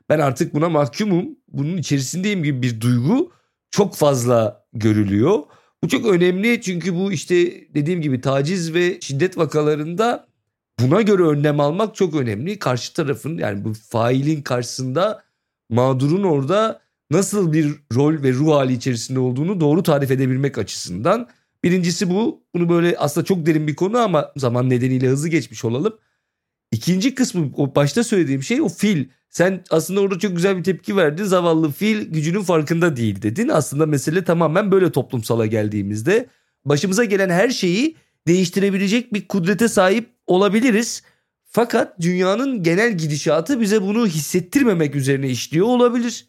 [0.09, 1.27] Ben artık buna mahkumum.
[1.49, 3.33] Bunun içerisindeyim gibi bir duygu
[3.71, 5.39] çok fazla görülüyor.
[5.83, 7.37] Bu çok önemli çünkü bu işte
[7.75, 10.29] dediğim gibi taciz ve şiddet vakalarında
[10.81, 12.59] buna göre önlem almak çok önemli.
[12.59, 15.23] Karşı tarafın yani bu failin karşısında
[15.71, 21.29] mağdurun orada nasıl bir rol ve ruh hali içerisinde olduğunu doğru tarif edebilmek açısından.
[21.65, 22.45] Birincisi bu.
[22.55, 25.99] Bunu böyle aslında çok derin bir konu ama zaman nedeniyle hızlı geçmiş olalım.
[26.73, 29.05] İkinci kısmı o başta söylediğim şey o fil.
[29.31, 31.25] Sen aslında orada çok güzel bir tepki verdin.
[31.25, 33.49] Zavallı fil gücünün farkında değil dedin.
[33.49, 36.29] Aslında mesele tamamen böyle toplumsala geldiğimizde
[36.65, 41.03] başımıza gelen her şeyi değiştirebilecek bir kudrete sahip olabiliriz.
[41.45, 46.29] Fakat dünyanın genel gidişatı bize bunu hissettirmemek üzerine işliyor olabilir.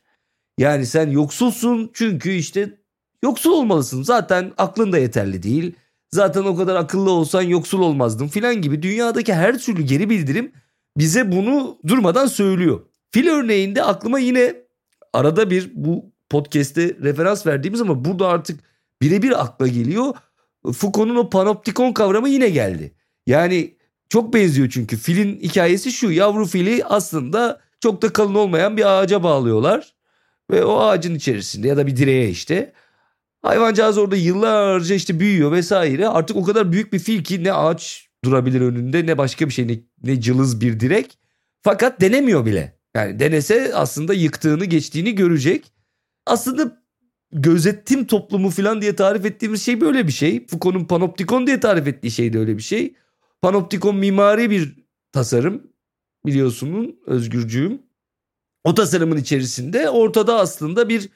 [0.57, 2.78] Yani sen yoksulsun çünkü işte
[3.23, 4.03] yoksul olmalısın.
[4.03, 5.75] Zaten aklın da yeterli değil.
[6.11, 10.51] Zaten o kadar akıllı olsan yoksul olmazdın filan gibi dünyadaki her türlü geri bildirim
[10.97, 12.81] bize bunu durmadan söylüyor.
[13.11, 14.55] Fil örneğinde aklıma yine
[15.13, 18.59] arada bir bu podcast'te referans verdiğimiz ama burada artık
[19.01, 20.15] birebir akla geliyor.
[20.63, 22.93] Foucault'un o panoptikon kavramı yine geldi.
[23.27, 23.75] Yani
[24.09, 29.23] çok benziyor çünkü filin hikayesi şu yavru fili aslında çok da kalın olmayan bir ağaca
[29.23, 29.93] bağlıyorlar.
[30.51, 32.73] Ve o ağacın içerisinde ya da bir direğe işte
[33.41, 36.07] hayvancağız orada yıllarca işte büyüyor vesaire.
[36.07, 39.67] Artık o kadar büyük bir fil ki ne ağaç durabilir önünde ne başka bir şey
[39.67, 41.17] ne, ne cılız bir direk.
[41.61, 42.79] Fakat denemiyor bile.
[42.95, 45.71] Yani denese aslında yıktığını geçtiğini görecek.
[46.25, 46.81] Aslında
[47.31, 50.47] gözettim toplumu falan diye tarif ettiğimiz şey böyle bir şey.
[50.47, 52.93] Foucault'un panoptikon diye tarif ettiği şey de öyle bir şey.
[53.41, 54.75] Panoptikon mimari bir
[55.11, 55.63] tasarım
[56.25, 57.81] biliyorsunun özgürcüğüm.
[58.63, 61.09] O tasarımın içerisinde ortada aslında bir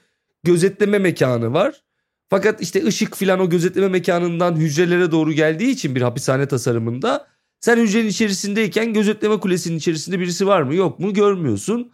[0.43, 1.83] gözetleme mekanı var.
[2.29, 7.27] Fakat işte ışık filan o gözetleme mekanından hücrelere doğru geldiği için bir hapishane tasarımında
[7.59, 11.91] sen hücrenin içerisindeyken gözetleme kulesinin içerisinde birisi var mı yok mu görmüyorsun.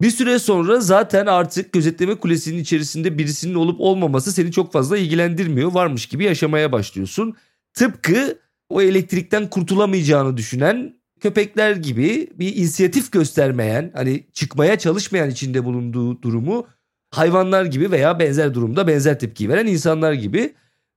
[0.00, 5.72] Bir süre sonra zaten artık gözetleme kulesinin içerisinde birisinin olup olmaması seni çok fazla ilgilendirmiyor.
[5.72, 7.36] Varmış gibi yaşamaya başlıyorsun.
[7.74, 16.22] Tıpkı o elektrikten kurtulamayacağını düşünen köpekler gibi bir inisiyatif göstermeyen, hani çıkmaya çalışmayan içinde bulunduğu
[16.22, 16.66] durumu
[17.12, 20.54] hayvanlar gibi veya benzer durumda benzer tepki veren insanlar gibi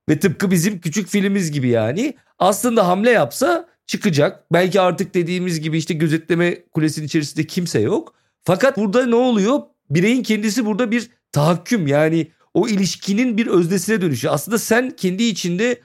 [0.08, 4.44] ve tıpkı bizim küçük filmimiz gibi yani aslında hamle yapsa çıkacak.
[4.52, 8.14] Belki artık dediğimiz gibi işte gözetleme kulesinin içerisinde kimse yok.
[8.44, 9.60] Fakat burada ne oluyor?
[9.90, 14.34] Bireyin kendisi burada bir tahakküm yani o ilişkinin bir öznesine dönüşüyor.
[14.34, 15.80] Aslında sen kendi içinde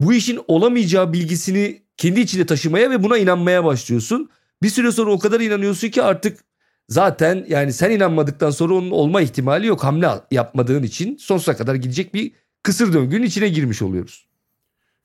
[0.00, 4.30] bu işin olamayacağı bilgisini kendi içinde taşımaya ve buna inanmaya başlıyorsun.
[4.62, 6.44] Bir süre sonra o kadar inanıyorsun ki artık
[6.88, 12.14] zaten yani sen inanmadıktan sonra onun olma ihtimali yok hamle yapmadığın için sonsuza kadar gidecek
[12.14, 14.28] bir kısır döngünün içine girmiş oluyoruz.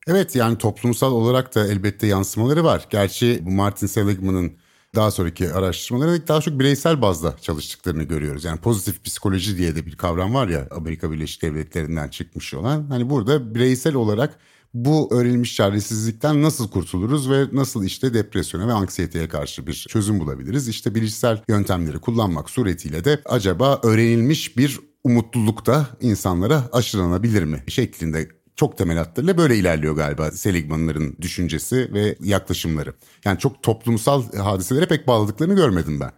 [0.08, 2.88] Evet yani toplumsal olarak da elbette yansımaları var.
[2.90, 4.54] Gerçi bu Martin Seligman'ın
[4.96, 8.44] daha sonraki araştırmaları daha çok bireysel bazda çalıştıklarını görüyoruz.
[8.44, 12.86] Yani pozitif psikoloji diye de bir kavram var ya Amerika Birleşik Devletleri'nden çıkmış olan.
[12.90, 14.40] Hani burada bireysel olarak
[14.74, 20.68] bu öğrenilmiş çaresizlikten nasıl kurtuluruz ve nasıl işte depresyona ve anksiyeteye karşı bir çözüm bulabiliriz?
[20.68, 28.28] İşte bilişsel yöntemleri kullanmak suretiyle de acaba öğrenilmiş bir umutluluk da insanlara aşılanabilir mi şeklinde
[28.56, 32.94] çok temel hatlarıyla böyle ilerliyor galiba Seligman'ların düşüncesi ve yaklaşımları.
[33.26, 36.12] Yani çok toplumsal hadiselere pek bağladıklarını görmedim ben.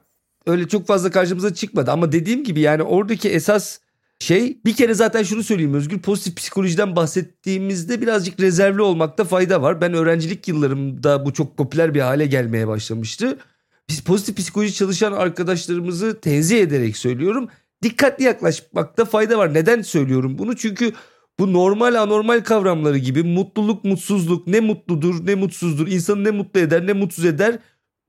[0.48, 3.80] Öyle çok fazla karşımıza çıkmadı ama dediğim gibi yani oradaki esas
[4.20, 9.82] şey bir kere zaten şunu söyleyeyim Özgür pozitif psikolojiden bahsettiğimizde birazcık rezervli olmakta fayda var.
[9.82, 13.38] Ben öğrencilik yıllarımda bu çok popüler bir hale gelmeye başlamıştı.
[13.90, 17.50] Biz pozitif psikoloji çalışan arkadaşlarımızı tenzih ederek söylüyorum.
[17.84, 19.54] Dikkatli yaklaşmakta fayda var.
[19.54, 20.56] Neden söylüyorum bunu?
[20.56, 20.94] Çünkü
[21.40, 26.88] bu normal anormal kavramları gibi mutluluk mutsuzluk ne mutludur ne mutsuzdur insanı ne mutlu eder
[26.88, 27.60] ne mutsuz eder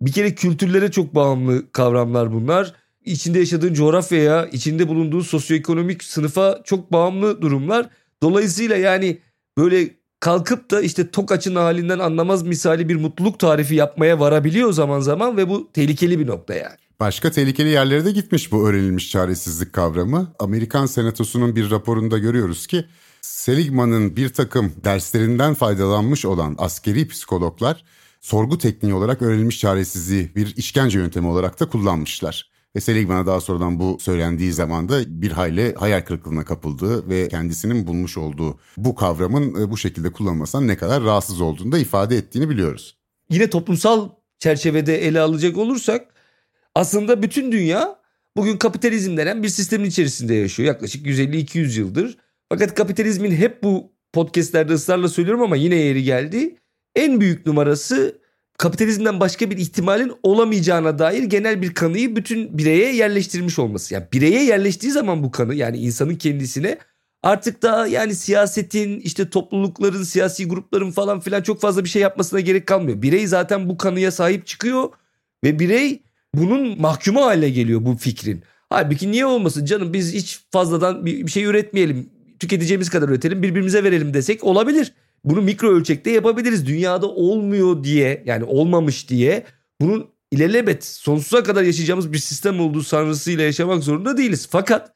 [0.01, 2.75] bir kere kültürlere çok bağımlı kavramlar bunlar.
[3.07, 7.89] İçinde yaşadığın coğrafyaya, içinde bulunduğun sosyoekonomik sınıfa çok bağımlı durumlar.
[8.23, 9.19] Dolayısıyla yani
[9.59, 9.91] böyle
[10.21, 15.49] kalkıp da işte Tokaç'ın halinden anlamaz misali bir mutluluk tarifi yapmaya varabiliyor zaman zaman ve
[15.49, 16.77] bu tehlikeli bir nokta yani.
[17.01, 20.35] Başka tehlikeli yerlere de gitmiş bu öğrenilmiş çaresizlik kavramı.
[20.39, 22.85] Amerikan Senatosu'nun bir raporunda görüyoruz ki
[23.21, 27.85] Seligman'ın bir takım derslerinden faydalanmış olan askeri psikologlar
[28.21, 32.56] sorgu tekniği olarak öğrenilmiş çaresizliği bir işkence yöntemi olarak da kullanmışlar.
[32.77, 37.87] Ve Seligman'a daha sonradan bu söylendiği zaman da bir hayli hayal kırıklığına kapıldığı ve kendisinin
[37.87, 42.49] bulmuş olduğu bu kavramın e, bu şekilde kullanılmasından ne kadar rahatsız olduğunu da ifade ettiğini
[42.49, 42.97] biliyoruz.
[43.31, 44.09] Yine toplumsal
[44.39, 46.15] çerçevede ele alacak olursak
[46.75, 47.99] aslında bütün dünya
[48.37, 52.19] bugün kapitalizm denen bir sistemin içerisinde yaşıyor yaklaşık 150-200 yıldır.
[52.49, 56.57] Fakat kapitalizmin hep bu podcastlerde ısrarla söylüyorum ama yine yeri geldi.
[56.95, 58.19] En büyük numarası
[58.59, 63.95] kapitalizmden başka bir ihtimalin olamayacağına dair genel bir kanıyı bütün bireye yerleştirmiş olması.
[63.95, 66.79] Yani bireye yerleştiği zaman bu kanı yani insanın kendisine
[67.23, 72.41] artık daha yani siyasetin işte toplulukların siyasi grupların falan filan çok fazla bir şey yapmasına
[72.41, 73.03] gerek kalmıyor.
[73.03, 74.89] Birey zaten bu kanıya sahip çıkıyor
[75.45, 76.03] ve birey
[76.35, 78.43] bunun mahkumu haline geliyor bu fikrin.
[78.71, 84.15] Halbuki niye olmasın canım biz hiç fazladan bir şey üretmeyelim tüketeceğimiz kadar üretelim birbirimize verelim
[84.15, 84.93] desek olabilir.
[85.25, 86.67] Bunu mikro ölçekte yapabiliriz.
[86.67, 89.45] Dünyada olmuyor diye yani olmamış diye
[89.81, 94.49] bunun ilelebet sonsuza kadar yaşayacağımız bir sistem olduğu sanrısıyla yaşamak zorunda değiliz.
[94.51, 94.93] Fakat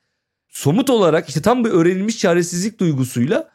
[0.49, 3.51] somut olarak işte tam bir öğrenilmiş çaresizlik duygusuyla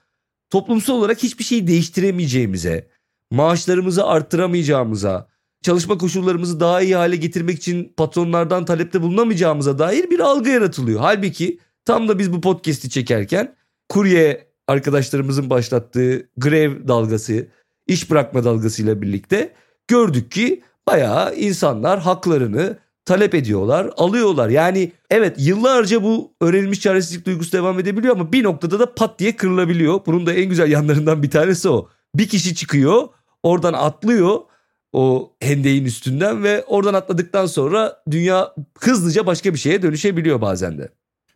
[0.49, 2.87] toplumsal olarak hiçbir şeyi değiştiremeyeceğimize,
[3.31, 5.27] maaşlarımızı arttıramayacağımıza,
[5.61, 10.99] çalışma koşullarımızı daha iyi hale getirmek için patronlardan talepte bulunamayacağımıza dair bir algı yaratılıyor.
[10.99, 13.55] Halbuki tam da biz bu podcast'i çekerken
[13.89, 17.47] kurye arkadaşlarımızın başlattığı grev dalgası,
[17.87, 19.53] iş bırakma dalgasıyla birlikte
[19.87, 24.49] gördük ki bayağı insanlar haklarını talep ediyorlar, alıyorlar.
[24.49, 29.35] Yani evet yıllarca bu öğrenilmiş çaresizlik duygusu devam edebiliyor ama bir noktada da pat diye
[29.35, 29.99] kırılabiliyor.
[30.05, 31.89] Bunun da en güzel yanlarından bir tanesi o.
[32.15, 33.07] Bir kişi çıkıyor,
[33.43, 34.39] oradan atlıyor
[34.93, 40.89] o hendeyin üstünden ve oradan atladıktan sonra dünya hızlıca başka bir şeye dönüşebiliyor bazen de.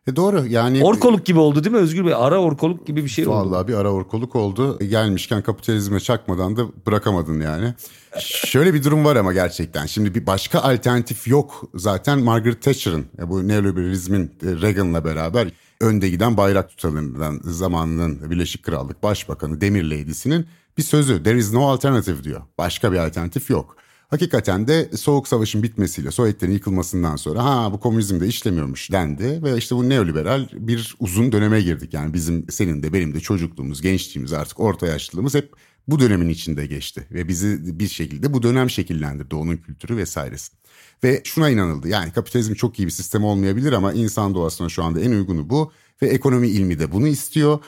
[0.08, 0.84] E doğru yani.
[0.84, 2.14] Orkoluk gibi oldu değil mi Özgür Bey?
[2.14, 3.52] Ara orkoluk gibi bir şey vallahi oldu.
[3.52, 4.78] Vallahi bir ara orkoluk oldu.
[4.80, 7.74] E, gelmişken kapitalizme çakmadan da bırakamadın yani.
[8.20, 9.86] Şöyle bir durum var ama gerçekten.
[9.86, 11.64] Şimdi bir başka alternatif yok.
[11.76, 15.48] Zaten Margaret Thatcher'ın e, bu neoliberalizmin e, Reagan'la beraber
[15.82, 20.46] önde giden bayrak tutanından zamanının Birleşik Krallık Başbakanı Demir Lady'sinin
[20.78, 21.24] bir sözü.
[21.24, 22.42] There is no alternative diyor.
[22.58, 23.76] Başka bir alternatif yok.
[24.10, 29.58] Hakikaten de Soğuk Savaş'ın bitmesiyle Sovyetlerin yıkılmasından sonra ha bu komünizm de işlemiyormuş dendi ve
[29.58, 31.94] işte bu neoliberal bir uzun döneme girdik.
[31.94, 35.54] Yani bizim senin de benim de çocukluğumuz, gençliğimiz artık orta yaşlılığımız hep
[35.88, 40.52] bu dönemin içinde geçti ve bizi bir şekilde bu dönem şekillendirdi onun kültürü vesairesi.
[41.04, 45.00] Ve şuna inanıldı yani kapitalizm çok iyi bir sistem olmayabilir ama insan doğasına şu anda
[45.00, 47.60] en uygunu bu ve ekonomi ilmi de bunu istiyor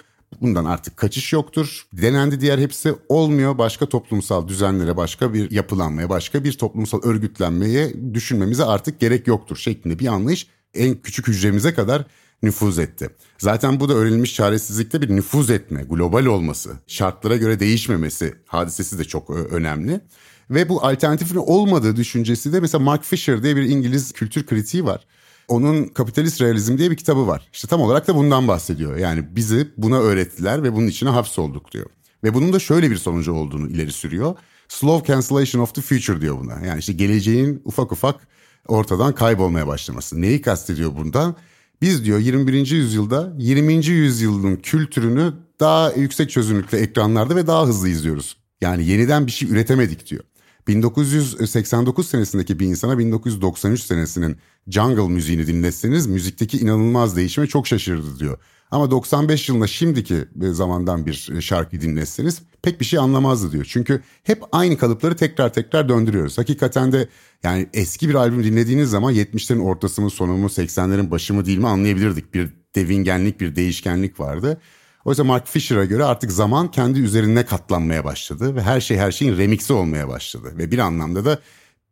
[0.41, 1.85] Bundan artık kaçış yoktur.
[1.93, 3.57] Denendi diğer hepsi olmuyor.
[3.57, 9.99] Başka toplumsal düzenlere, başka bir yapılanmaya, başka bir toplumsal örgütlenmeye düşünmemize artık gerek yoktur şeklinde
[9.99, 12.05] bir anlayış en küçük hücremize kadar
[12.43, 13.09] nüfuz etti.
[13.37, 19.03] Zaten bu da öğrenilmiş çaresizlikte bir nüfuz etme, global olması, şartlara göre değişmemesi hadisesi de
[19.03, 20.01] çok önemli.
[20.49, 25.05] Ve bu alternatifin olmadığı düşüncesi de mesela Mark Fisher diye bir İngiliz kültür kritiği var
[25.51, 27.47] onun Kapitalist Realizm diye bir kitabı var.
[27.53, 28.97] İşte tam olarak da bundan bahsediyor.
[28.97, 31.85] Yani bizi buna öğrettiler ve bunun içine hapsolduk diyor.
[32.23, 34.35] Ve bunun da şöyle bir sonucu olduğunu ileri sürüyor.
[34.67, 36.65] Slow cancellation of the future diyor buna.
[36.65, 38.27] Yani işte geleceğin ufak ufak
[38.67, 40.21] ortadan kaybolmaya başlaması.
[40.21, 41.35] Neyi kastediyor bundan?
[41.81, 42.71] Biz diyor 21.
[42.71, 43.73] yüzyılda 20.
[43.85, 48.37] yüzyılın kültürünü daha yüksek çözünürlükte ekranlarda ve daha hızlı izliyoruz.
[48.61, 50.23] Yani yeniden bir şey üretemedik diyor.
[50.67, 58.37] 1989 senesindeki bir insana 1993 senesinin jungle müziğini dinletseniz müzikteki inanılmaz değişime çok şaşırdı diyor.
[58.71, 63.65] Ama 95 yılında şimdiki zamandan bir şarkı dinletseniz pek bir şey anlamazdı diyor.
[63.69, 66.37] Çünkü hep aynı kalıpları tekrar tekrar döndürüyoruz.
[66.37, 67.07] Hakikaten de
[67.43, 71.57] yani eski bir albüm dinlediğiniz zaman 70'lerin ortası mı sonu mu 80'lerin başı mı değil
[71.57, 72.33] mi anlayabilirdik.
[72.33, 74.61] Bir devingenlik bir değişkenlik vardı.
[75.05, 79.37] Oysa Mark Fisher'a göre artık zaman kendi üzerine katlanmaya başladı ve her şey her şeyin
[79.37, 80.53] remixi olmaya başladı.
[80.57, 81.39] Ve bir anlamda da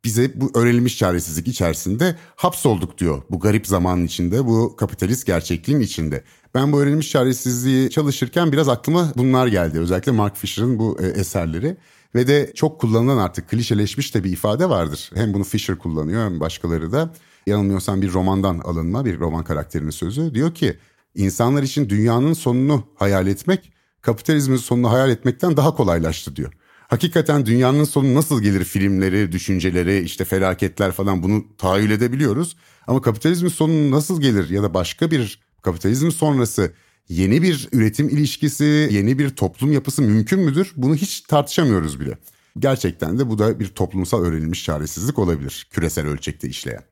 [0.03, 3.21] bize bu öğrenilmiş çaresizlik içerisinde hapsolduk diyor.
[3.29, 6.23] Bu garip zamanın içinde, bu kapitalist gerçekliğin içinde.
[6.55, 9.79] Ben bu öğrenilmiş çaresizliği çalışırken biraz aklıma bunlar geldi.
[9.79, 11.77] Özellikle Mark Fisher'ın bu e, eserleri.
[12.15, 15.11] Ve de çok kullanılan artık klişeleşmiş de bir ifade vardır.
[15.13, 17.13] Hem bunu Fisher kullanıyor hem başkaları da.
[17.47, 20.35] Yanılmıyorsam bir romandan alınma bir roman karakterinin sözü.
[20.35, 20.77] Diyor ki
[21.15, 26.53] insanlar için dünyanın sonunu hayal etmek kapitalizmin sonunu hayal etmekten daha kolaylaştı diyor.
[26.87, 32.55] Hakikaten dünyanın sonu nasıl gelir filmleri, düşünceleri, işte felaketler falan bunu tahayyül edebiliyoruz.
[32.87, 36.73] Ama kapitalizmin sonu nasıl gelir ya da başka bir kapitalizm sonrası
[37.09, 40.73] yeni bir üretim ilişkisi, yeni bir toplum yapısı mümkün müdür?
[40.75, 42.17] Bunu hiç tartışamıyoruz bile.
[42.59, 46.83] Gerçekten de bu da bir toplumsal öğrenilmiş çaresizlik olabilir küresel ölçekte işleyen.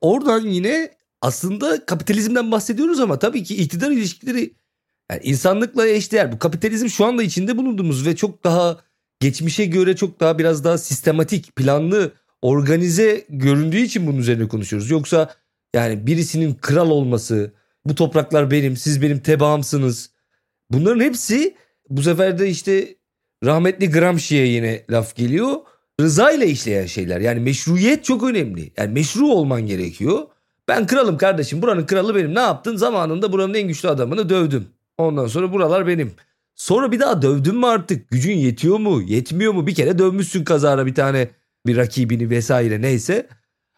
[0.00, 4.54] Oradan yine aslında kapitalizmden bahsediyoruz ama tabii ki iktidar ilişkileri
[5.10, 6.32] yani insanlıkla eşdeğer.
[6.32, 8.80] Bu kapitalizm şu anda içinde bulunduğumuz ve çok daha
[9.20, 14.90] geçmişe göre çok daha biraz daha sistematik, planlı, organize göründüğü için bunun üzerine konuşuyoruz.
[14.90, 15.34] Yoksa
[15.74, 17.52] yani birisinin kral olması,
[17.84, 20.10] bu topraklar benim, siz benim tebaamsınız.
[20.70, 21.54] Bunların hepsi
[21.88, 22.94] bu sefer de işte
[23.44, 25.54] rahmetli Gramsci'ye yine laf geliyor.
[26.00, 27.20] Rıza ile işleyen şeyler.
[27.20, 28.72] Yani meşruiyet çok önemli.
[28.76, 30.26] Yani meşru olman gerekiyor.
[30.68, 32.34] Ben kralım kardeşim buranın kralı benim.
[32.34, 32.76] Ne yaptın?
[32.76, 34.66] Zamanında buranın en güçlü adamını dövdüm.
[34.98, 36.12] Ondan sonra buralar benim.
[36.54, 38.10] Sonra bir daha dövdün mü artık?
[38.10, 39.02] Gücün yetiyor mu?
[39.02, 39.66] Yetmiyor mu?
[39.66, 41.30] Bir kere dövmüşsün kazara bir tane
[41.66, 43.26] bir rakibini vesaire neyse.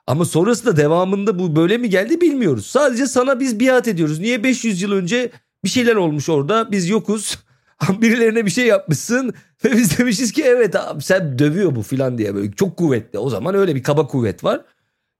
[0.06, 2.66] Ama sonrasında devamında bu böyle mi geldi bilmiyoruz.
[2.66, 4.18] Sadece sana biz biat ediyoruz.
[4.18, 5.30] Niye 500 yıl önce
[5.64, 7.38] bir şeyler olmuş orada biz yokuz.
[8.00, 12.34] Birilerine bir şey yapmışsın ve biz demişiz ki evet abi sen dövüyor bu filan diye
[12.34, 13.18] böyle çok kuvvetli.
[13.18, 14.60] O zaman öyle bir kaba kuvvet var.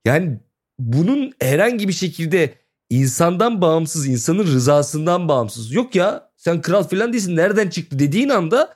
[0.05, 0.39] Yani
[0.79, 2.55] bunun herhangi bir şekilde
[2.91, 5.73] insandan bağımsız, insanın rızasından bağımsız.
[5.73, 8.75] Yok ya sen kral filan değilsin nereden çıktı dediğin anda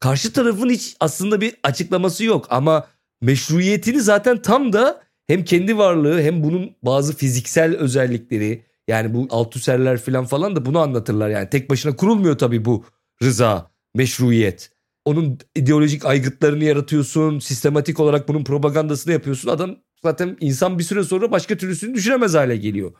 [0.00, 2.46] karşı tarafın hiç aslında bir açıklaması yok.
[2.50, 2.86] Ama
[3.22, 10.00] meşruiyetini zaten tam da hem kendi varlığı hem bunun bazı fiziksel özellikleri yani bu altüserler
[10.00, 11.28] filan falan da bunu anlatırlar.
[11.30, 12.84] Yani tek başına kurulmuyor tabii bu
[13.22, 14.70] rıza, meşruiyet.
[15.04, 17.38] Onun ideolojik aygıtlarını yaratıyorsun.
[17.38, 19.48] Sistematik olarak bunun propagandasını yapıyorsun.
[19.48, 22.92] Adam zaten insan bir süre sonra başka türlüsünü düşünemez hale geliyor.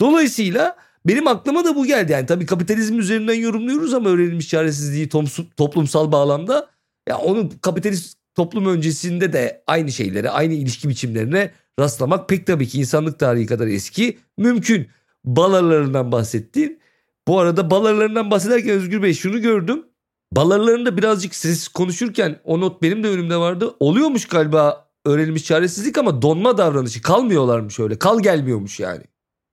[0.00, 2.12] Dolayısıyla benim aklıma da bu geldi.
[2.12, 5.08] Yani tabii kapitalizm üzerinden yorumluyoruz ama öğrenilmiş çaresizliği
[5.56, 6.70] toplumsal bağlamda
[7.08, 12.78] ya onun kapitalist toplum öncesinde de aynı şeylere, aynı ilişki biçimlerine rastlamak pek tabii ki
[12.78, 14.88] insanlık tarihi kadar eski mümkün.
[15.24, 16.80] Balarlarından bahsettin.
[17.28, 19.86] Bu arada balarlarından bahsederken Özgür Bey şunu gördüm.
[20.32, 23.74] Balarlarında birazcık siz konuşurken o not benim de önümde vardı.
[23.80, 27.98] Oluyormuş galiba öğrenilmiş çaresizlik ama donma davranışı kalmıyorlarmış öyle.
[27.98, 29.02] Kal gelmiyormuş yani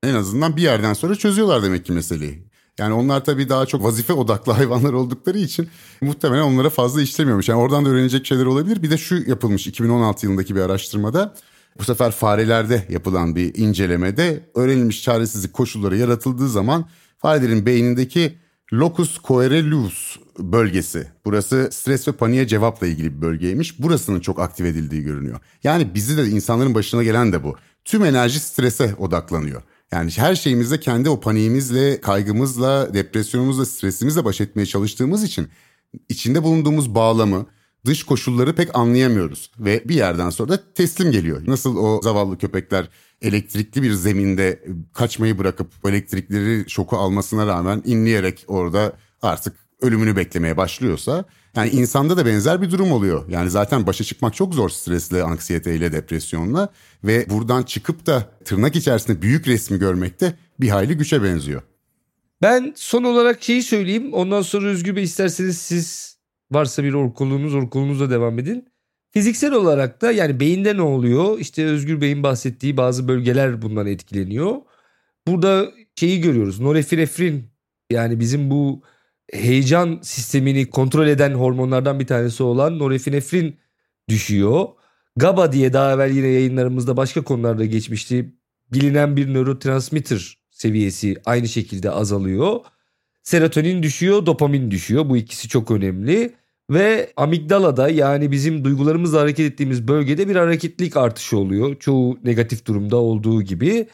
[0.03, 2.47] en azından bir yerden sonra çözüyorlar demek ki meseleyi.
[2.79, 5.69] Yani onlar tabii daha çok vazife odaklı hayvanlar oldukları için
[6.01, 7.49] muhtemelen onlara fazla işlemiyormuş.
[7.49, 8.83] Yani oradan da öğrenecek şeyler olabilir.
[8.83, 11.35] Bir de şu yapılmış 2016 yılındaki bir araştırmada
[11.79, 16.85] bu sefer farelerde yapılan bir incelemede öğrenilmiş çaresizlik koşulları yaratıldığı zaman
[17.17, 18.37] farelerin beynindeki
[18.73, 21.07] locus coeruleus bölgesi.
[21.25, 23.79] Burası stres ve paniğe cevapla ilgili bir bölgeymiş.
[23.79, 25.39] Burasının çok aktif edildiği görünüyor.
[25.63, 27.55] Yani bizi de insanların başına gelen de bu.
[27.85, 29.61] Tüm enerji strese odaklanıyor.
[29.91, 35.47] Yani her şeyimizde kendi o paniğimizle, kaygımızla, depresyonumuzla, stresimizle baş etmeye çalıştığımız için
[36.09, 37.45] içinde bulunduğumuz bağlamı,
[37.85, 39.51] dış koşulları pek anlayamıyoruz.
[39.59, 41.41] Ve bir yerden sonra da teslim geliyor.
[41.47, 42.89] Nasıl o zavallı köpekler
[43.21, 51.25] elektrikli bir zeminde kaçmayı bırakıp elektrikleri şoku almasına rağmen inleyerek orada artık ölümünü beklemeye başlıyorsa
[51.55, 53.29] yani insanda da benzer bir durum oluyor.
[53.29, 56.69] Yani zaten başa çıkmak çok zor stresle, anksiyeteyle, depresyonla
[57.03, 61.61] ve buradan çıkıp da tırnak içerisinde büyük resmi görmek de bir hayli güçe benziyor.
[62.41, 64.13] Ben son olarak şeyi söyleyeyim.
[64.13, 66.12] Ondan sonra Özgür Bey isterseniz siz
[66.53, 68.67] varsa bir orkulunuz, orkulunuzla devam edin.
[69.11, 71.39] Fiziksel olarak da yani beyinde ne oluyor?
[71.39, 74.55] İşte Özgür Bey'in bahsettiği bazı bölgeler bundan etkileniyor.
[75.27, 76.59] Burada şeyi görüyoruz.
[76.59, 77.45] Norepinefrin
[77.91, 78.81] yani bizim bu
[79.33, 83.59] heyecan sistemini kontrol eden hormonlardan bir tanesi olan norepinefrin
[84.09, 84.67] düşüyor.
[85.15, 88.33] GABA diye daha evvel yine yayınlarımızda başka konularda geçmişti.
[88.73, 92.59] Bilinen bir nörotransmitter seviyesi aynı şekilde azalıyor.
[93.23, 95.09] Serotonin düşüyor, dopamin düşüyor.
[95.09, 96.33] Bu ikisi çok önemli.
[96.69, 101.75] Ve amigdalada yani bizim duygularımızla hareket ettiğimiz bölgede bir hareketlilik artışı oluyor.
[101.79, 103.87] Çoğu negatif durumda olduğu gibi.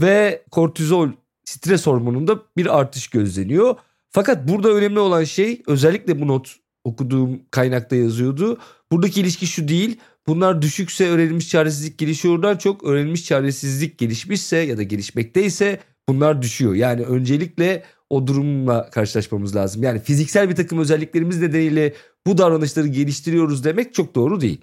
[0.00, 1.08] Ve kortizol
[1.44, 3.74] stres hormonunda bir artış gözleniyor.
[4.10, 8.58] Fakat burada önemli olan şey özellikle bu not okuduğum kaynakta yazıyordu.
[8.92, 9.98] Buradaki ilişki şu değil.
[10.26, 16.74] Bunlar düşükse öğrenilmiş çaresizlik gelişiyordan çok öğrenilmiş çaresizlik gelişmişse ya da gelişmekteyse bunlar düşüyor.
[16.74, 17.82] Yani öncelikle
[18.12, 19.82] o durumla karşılaşmamız lazım.
[19.82, 21.94] Yani fiziksel bir takım özelliklerimiz nedeniyle
[22.26, 24.60] bu davranışları geliştiriyoruz demek çok doğru değil.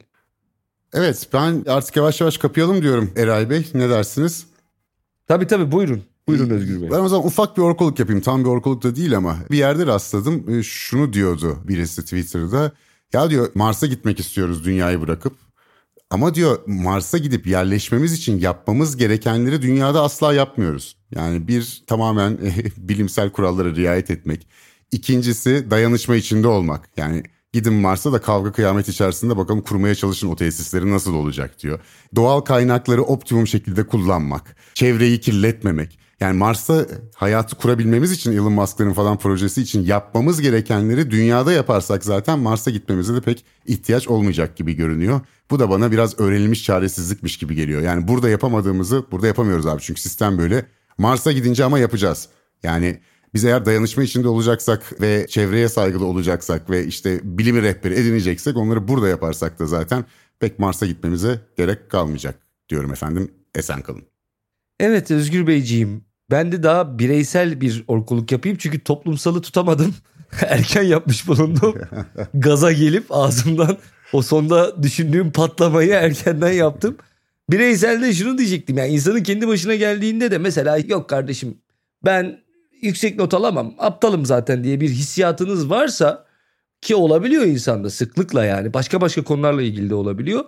[0.94, 3.68] Evet ben artık yavaş yavaş kapayalım diyorum Eray Bey.
[3.74, 4.46] Ne dersiniz?
[5.28, 6.04] Tabii tabii buyurun.
[6.28, 6.92] Buyurun Özgür Bey.
[6.92, 8.22] Ben o zaman ufak bir orkoluk yapayım.
[8.22, 10.50] Tam bir orkoluk da değil ama bir yerde rastladım.
[10.50, 12.72] E, şunu diyordu birisi Twitter'da.
[13.14, 15.34] Ya diyor Mars'a gitmek istiyoruz dünyayı bırakıp.
[16.10, 20.96] Ama diyor Mars'a gidip yerleşmemiz için yapmamız gerekenleri dünyada asla yapmıyoruz.
[21.16, 22.38] Yani bir tamamen
[22.78, 24.48] bilimsel kurallara riayet etmek.
[24.92, 26.90] İkincisi dayanışma içinde olmak.
[26.98, 31.80] Yani gidin Mars'a da kavga kıyamet içerisinde bakalım kurmaya çalışın o tesisleri nasıl olacak diyor.
[32.16, 34.56] Doğal kaynakları optimum şekilde kullanmak.
[34.74, 36.00] Çevreyi kirletmemek.
[36.20, 42.40] Yani Mars'ta hayatı kurabilmemiz için Elon Musk'ların falan projesi için yapmamız gerekenleri dünyada yaparsak zaten
[42.40, 45.22] Mars'a gitmemize de pek ihtiyaç olmayacak gibi görünüyor.
[45.52, 47.82] Bu da bana biraz öğrenilmiş çaresizlikmiş gibi geliyor.
[47.82, 50.66] Yani burada yapamadığımızı burada yapamıyoruz abi çünkü sistem böyle.
[50.98, 52.30] Mars'a gidince ama yapacağız.
[52.64, 53.00] Yani
[53.34, 58.88] biz eğer dayanışma içinde olacaksak ve çevreye saygılı olacaksak ve işte bilimi rehberi edineceksek onları
[58.88, 60.06] burada yaparsak da zaten
[60.40, 62.40] pek Mars'a gitmemize gerek kalmayacak
[62.70, 63.32] diyorum efendim.
[63.56, 64.04] Esen kalın.
[64.80, 69.96] Evet Özgür Beyciğim ben de daha bireysel bir orkuluk yapayım çünkü toplumsalı tutamadım.
[70.42, 71.76] Erken yapmış bulundum.
[72.34, 73.78] Gaza gelip ağzımdan
[74.14, 76.98] o sonda düşündüğüm patlamayı erkenden yaptım.
[77.50, 81.58] Bireyselde şunu diyecektim yani insanın kendi başına geldiğinde de mesela yok kardeşim
[82.06, 82.40] ben
[82.82, 86.26] yüksek not alamam aptalım zaten diye bir hissiyatınız varsa
[86.82, 90.46] ki olabiliyor insanda sıklıkla yani başka başka konularla ilgili de olabiliyor.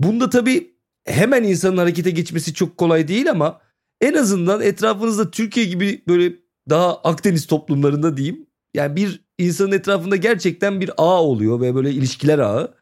[0.00, 0.70] Bunda tabii
[1.04, 3.60] hemen insanın harekete geçmesi çok kolay değil ama
[4.00, 6.32] en azından etrafınızda Türkiye gibi böyle
[6.70, 8.46] daha Akdeniz toplumlarında diyeyim.
[8.74, 12.74] Yani bir insanın etrafında gerçekten bir ağ oluyor ve böyle ilişkiler ağı.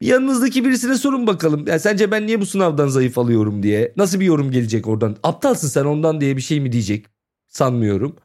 [0.00, 1.66] Yanınızdaki birisine sorun bakalım.
[1.66, 3.92] Yani sence ben niye bu sınavdan zayıf alıyorum diye.
[3.96, 5.16] Nasıl bir yorum gelecek oradan?
[5.22, 7.06] Aptalsın sen ondan diye bir şey mi diyecek?
[7.48, 8.16] Sanmıyorum.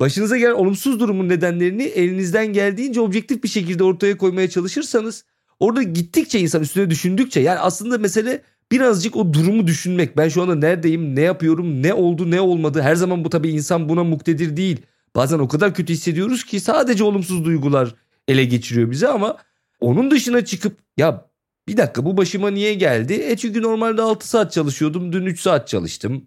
[0.00, 5.24] Başınıza gelen olumsuz durumun nedenlerini elinizden geldiğince objektif bir şekilde ortaya koymaya çalışırsanız
[5.60, 8.42] orada gittikçe insan üstüne düşündükçe yani aslında mesele
[8.72, 10.16] birazcık o durumu düşünmek.
[10.16, 12.82] Ben şu anda neredeyim, ne yapıyorum, ne oldu, ne olmadı.
[12.82, 14.82] Her zaman bu tabii insan buna muktedir değil.
[15.16, 17.94] Bazen o kadar kötü hissediyoruz ki sadece olumsuz duygular
[18.28, 19.36] ele geçiriyor bizi ama
[19.80, 21.26] onun dışına çıkıp ya
[21.68, 23.12] bir dakika bu başıma niye geldi?
[23.14, 25.12] E çünkü normalde 6 saat çalışıyordum.
[25.12, 26.26] Dün 3 saat çalıştım.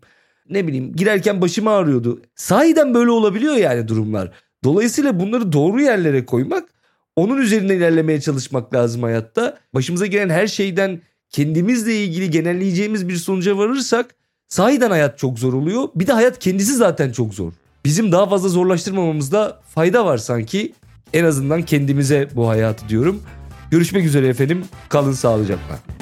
[0.49, 2.21] Ne bileyim girerken başım ağrıyordu.
[2.35, 4.31] Sahiden böyle olabiliyor yani durumlar.
[4.63, 6.69] Dolayısıyla bunları doğru yerlere koymak
[7.15, 9.57] onun üzerine ilerlemeye çalışmak lazım hayatta.
[9.73, 14.15] Başımıza gelen her şeyden kendimizle ilgili genelleyeceğimiz bir sonuca varırsak
[14.47, 15.87] sahiden hayat çok zor oluyor.
[15.95, 17.51] Bir de hayat kendisi zaten çok zor.
[17.85, 20.73] Bizim daha fazla zorlaştırmamamızda fayda var sanki.
[21.13, 23.23] En azından kendimize bu hayatı diyorum.
[23.71, 24.65] Görüşmek üzere efendim.
[24.89, 25.96] Kalın sağlıcakla.